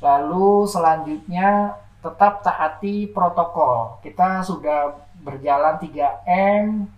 Lalu 0.00 0.64
selanjutnya 0.70 1.74
tetap 2.00 2.46
taati 2.46 3.10
protokol. 3.10 3.98
Kita 4.00 4.46
sudah 4.46 4.94
berjalan 5.20 5.76
3M 5.76 6.88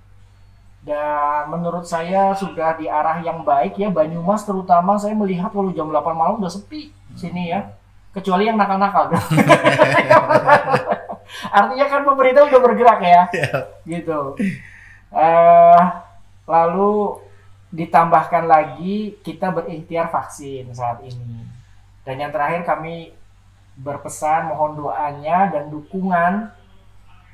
dan 0.83 1.47
menurut 1.51 1.87
saya 1.87 2.35
sudah 2.35 2.79
di 2.79 2.87
arah 2.87 3.19
yang 3.25 3.43
baik 3.43 3.81
ya. 3.81 3.89
Banyumas 3.91 4.45
terutama 4.47 5.01
saya 5.01 5.17
melihat 5.17 5.51
kalau 5.51 5.73
jam 5.75 5.89
8 5.91 6.13
malam 6.15 6.39
udah 6.39 6.53
sepi 6.53 6.93
sini 7.17 7.51
ya. 7.51 7.73
Kecuali 8.13 8.45
yang 8.45 8.61
nakal-nakal 8.61 9.09
artinya 11.49 11.87
kan 11.89 12.03
pemerintah 12.05 12.49
udah 12.49 12.61
bergerak 12.61 13.01
ya. 13.03 13.23
Gitu. 13.93 14.21
Eh 15.13 15.83
lalu 16.47 17.23
ditambahkan 17.73 18.45
lagi 18.45 19.17
kita 19.25 19.49
berikhtiar 19.53 20.13
vaksin 20.13 20.69
saat 20.75 21.01
ini. 21.05 21.49
Dan 22.03 22.19
yang 22.19 22.35
terakhir 22.35 22.67
kami 22.67 23.15
berpesan 23.79 24.53
mohon 24.53 24.77
doanya 24.77 25.49
dan 25.49 25.73
dukungan 25.73 26.53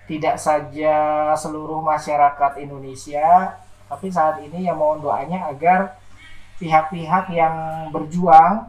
tidak 0.06 0.40
saja 0.40 1.30
seluruh 1.34 1.82
masyarakat 1.82 2.62
Indonesia 2.62 3.58
tapi 3.88 4.12
saat 4.12 4.40
ini 4.44 4.68
yang 4.68 4.78
mohon 4.78 5.02
doanya 5.02 5.48
agar 5.50 5.98
pihak-pihak 6.60 7.32
yang 7.32 7.88
berjuang 7.90 8.68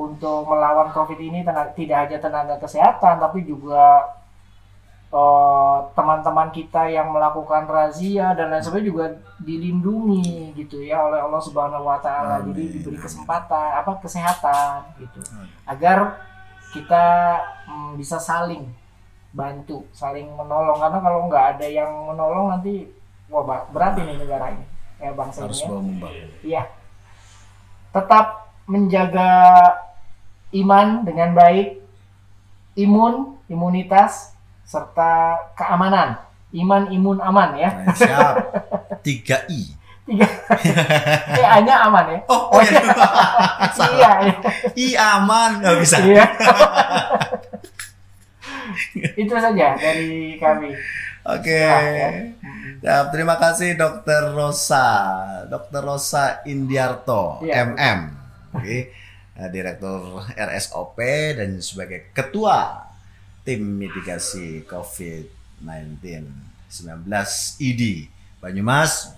untuk 0.00 0.48
melawan 0.48 0.88
COVID 0.96 1.20
ini 1.20 1.44
tenaga, 1.44 1.76
tidak 1.76 1.96
hanya 2.08 2.18
tenaga 2.18 2.54
kesehatan 2.56 3.20
tapi 3.20 3.44
juga 3.44 4.04
eh, 5.10 5.78
teman-teman 5.92 6.48
kita 6.54 6.86
yang 6.86 7.10
melakukan 7.10 7.66
razia 7.66 8.32
dan 8.38 8.54
lain 8.54 8.62
sebagainya 8.62 8.90
juga 8.90 9.06
dilindungi 9.42 10.54
gitu 10.54 10.80
ya 10.82 11.02
oleh 11.02 11.20
Allah 11.20 11.42
Subhanahu 11.42 11.84
wa 11.86 11.98
taala. 11.98 12.42
Jadi 12.46 12.80
diberi 12.80 12.98
kesempatan 12.98 13.82
apa 13.82 13.98
kesehatan 13.98 14.94
gitu. 15.02 15.20
Amin. 15.34 15.50
Agar 15.66 15.98
kita 16.70 17.06
mm, 17.66 17.98
bisa 17.98 18.22
saling 18.22 18.70
bantu, 19.30 19.86
saling 19.94 20.26
menolong 20.34 20.78
karena 20.78 20.98
kalau 20.98 21.20
nggak 21.30 21.44
ada 21.58 21.66
yang 21.66 21.90
menolong 22.10 22.50
nanti 22.54 22.86
wah 23.30 23.46
berat 23.70 23.94
ini 24.02 24.18
negara 24.18 24.50
ini 24.50 24.66
ya 25.00 25.10
bangsa 25.16 25.46
harus 25.46 25.62
ini. 25.64 26.02
ya. 26.02 26.26
Iya. 26.44 26.62
Tetap 27.90 28.54
menjaga 28.70 29.30
iman 30.54 31.02
dengan 31.02 31.34
baik, 31.34 31.82
imun, 32.78 33.38
imunitas, 33.50 34.29
serta 34.70 35.34
keamanan. 35.58 36.14
Iman, 36.54 36.90
imun, 36.90 37.18
aman 37.18 37.58
ya. 37.58 37.70
Nah, 37.74 37.94
siap 37.94 38.34
3 39.02 39.50
i 39.50 39.62
Tiga. 40.10 40.26
Eh, 41.38 41.46
hanya 41.46 41.86
aman 41.86 42.02
ya. 42.10 42.18
oh, 42.26 42.50
oh 42.50 42.58
iya 42.58 42.82
Salah. 43.78 43.94
Iya, 43.94 44.10
iya. 44.26 44.34
i 44.74 44.86
aman 44.98 45.62
nggak 45.62 45.76
bisa 45.78 45.96
Iya. 46.02 46.26
Itu 49.22 49.34
saja 49.38 49.78
dari 49.78 50.34
kami. 50.42 50.74
Oke. 51.30 51.62
Ya, 52.80 53.06
terima 53.12 53.36
kasih 53.38 53.78
Dokter 53.78 54.34
Rosa, 54.34 54.88
Dokter 55.46 55.84
Rosa 55.84 56.42
Indiarto, 56.48 57.38
Iya. 57.46 57.70
MM, 57.70 58.00
Oke. 58.58 58.90
Eh, 59.38 59.48
Direktur 59.54 60.26
RSOP 60.34 60.98
dan 61.38 61.62
sebagai 61.62 62.10
Ketua 62.10 62.89
Tim 63.44 63.80
Mitigasi 63.80 64.64
COVID-19 64.68 66.00
19 66.70 67.08
ID 67.60 67.82
Banyumas 68.40 69.12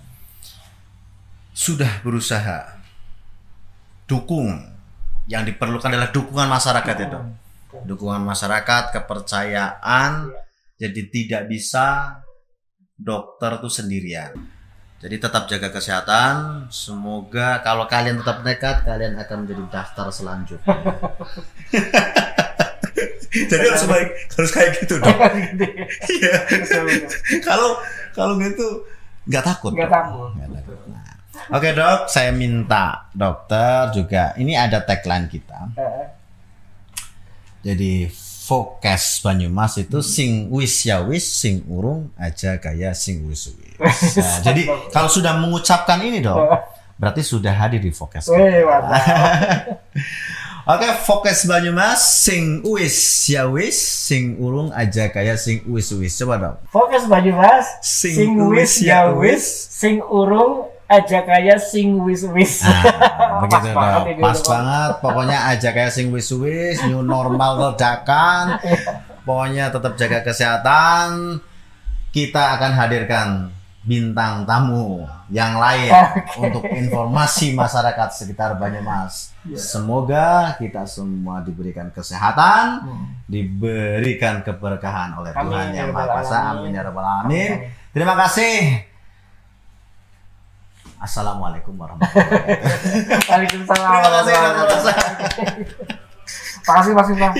sudah 1.53 2.01
berusaha 2.03 2.81
dukung. 4.09 4.73
Yang 5.23 5.55
diperlukan 5.55 5.87
adalah 5.87 6.11
dukungan 6.11 6.51
masyarakat 6.51 6.97
itu 7.07 7.19
dukungan 7.81 8.21
masyarakat 8.21 8.93
kepercayaan. 8.93 10.29
Jadi 10.77 11.01
tidak 11.09 11.47
bisa 11.47 12.19
dokter 12.93 13.57
itu 13.57 13.69
sendirian. 13.71 14.35
Jadi 14.99 15.15
tetap 15.19 15.47
jaga 15.47 15.71
kesehatan. 15.71 16.67
Semoga 16.67 17.63
kalau 17.63 17.87
kalian 17.87 18.19
tetap 18.19 18.43
nekat 18.43 18.83
kalian 18.83 19.15
akan 19.15 19.47
menjadi 19.47 19.63
daftar 19.71 20.07
selanjutnya 20.11 20.75
jadi 23.33 23.65
harus 23.65 23.85
baik 23.85 24.09
harus 24.31 24.51
kayak 24.51 24.69
gitu 24.77 24.95
dong 24.97 25.17
Gitu 25.17 25.65
ya. 25.65 25.85
Iya. 26.07 26.33
Kalau 27.41 27.81
kalau 28.13 28.33
gitu 28.37 28.85
nggak 29.25 29.43
takut 29.43 29.71
Nggak 29.73 29.89
takut. 29.89 30.29
Nah, 30.87 31.09
oke 31.49 31.69
dok 31.73 31.99
saya 32.07 32.29
minta 32.29 33.09
dokter 33.11 33.89
juga 33.91 34.37
ini 34.37 34.53
ada 34.53 34.79
tagline 34.79 35.25
kita 35.27 35.73
Eh, 35.73 36.07
Jadi 37.63 38.11
Fokes 38.43 39.23
Banyumas 39.23 39.79
itu 39.79 40.03
sing 40.03 40.51
wis 40.51 40.83
ya 40.83 40.99
wis 40.99 41.23
sing 41.23 41.63
urung 41.65 42.11
aja 42.19 42.59
gaya 42.59 42.91
sing 42.91 43.23
wis 43.25 43.47
wis. 43.55 43.79
Nah, 44.19 44.37
jadi 44.51 44.61
kalau 44.91 45.07
sudah 45.07 45.39
mengucapkan 45.39 46.03
ini 46.03 46.19
dong, 46.19 46.43
berarti 46.99 47.23
sudah 47.23 47.55
hadir 47.55 47.79
di 47.79 47.95
Fokes. 47.95 48.27
Wih, 48.27 48.67
Oke, 50.63 50.87
Fokes 51.03 51.43
Banyumas 51.43 52.23
sing 52.23 52.63
wis 52.63 53.27
ya 53.27 53.51
wis 53.51 53.75
sing 53.75 54.39
urung 54.39 54.71
aja 54.71 55.11
gaya 55.11 55.35
sing 55.35 55.59
wis 55.67 55.91
wis. 55.91 56.15
Coba 56.15 56.39
dong. 56.39 56.55
Fokus 56.71 57.03
baju 57.03 57.35
mas, 57.35 57.67
Sing 57.83 58.15
sing, 58.15 58.31
wis 58.47 58.79
ya 58.79 59.11
wis, 59.11 59.43
sing 59.67 59.99
urung 59.99 60.71
aja 60.87 61.27
kaya 61.27 61.59
sing 61.59 61.99
wis 62.07 62.23
wis. 62.31 62.63
Nah, 62.63 62.79
begitu 63.43 63.75
Pas 63.75 63.75
banget 63.75 63.99
dong. 63.99 64.07
ini 64.07 64.21
Pas 64.23 64.39
banget. 64.39 64.91
Pokoknya 65.03 65.37
aja 65.51 65.69
kayak 65.75 65.91
sing 65.91 66.07
wis 66.15 66.31
wis, 66.31 66.79
new 66.87 67.03
normal 67.03 67.51
ledakan. 67.59 68.55
Pokoknya 69.27 69.67
tetap 69.67 69.99
jaga 69.99 70.23
kesehatan. 70.23 71.43
Kita 72.15 72.55
akan 72.55 72.71
hadirkan 72.71 73.51
bintang 73.83 74.47
tamu 74.47 75.03
yang 75.27 75.59
lain 75.59 75.91
untuk 76.39 76.63
informasi 76.63 77.51
masyarakat 77.51 78.09
sekitar 78.15 78.55
Banyumas. 78.55 79.35
Iya. 79.43 79.59
Semoga 79.59 80.55
kita 80.55 80.87
semua 80.87 81.43
diberikan 81.43 81.91
kesehatan, 81.91 82.87
Hmm. 82.87 83.05
diberikan 83.27 84.39
keberkahan 84.39 85.19
oleh 85.19 85.35
Amin, 85.35 85.51
Tuhan 85.51 85.67
ya 85.67 85.75
yang 85.83 85.89
Rabbal 85.91 85.99
Maha 85.99 86.15
Kuasa. 86.15 86.37
Amin 86.55 86.71
ya 86.71 86.81
rabbal 86.81 87.03
alamin. 87.03 87.51
Amin. 87.59 87.71
Terima 87.91 88.15
kasih. 88.15 88.55
Assalamualaikum 90.97 91.75
warahmatullahi 91.75 92.31
wabarakatuh. 92.31 93.27
Waalaikumsalam. 93.27 93.89
Terima 93.91 94.09
kasih. 94.15 94.95
Terima 96.63 96.73
kasih 96.79 96.91
Mas 96.95 97.07
Bintang. 97.11 97.35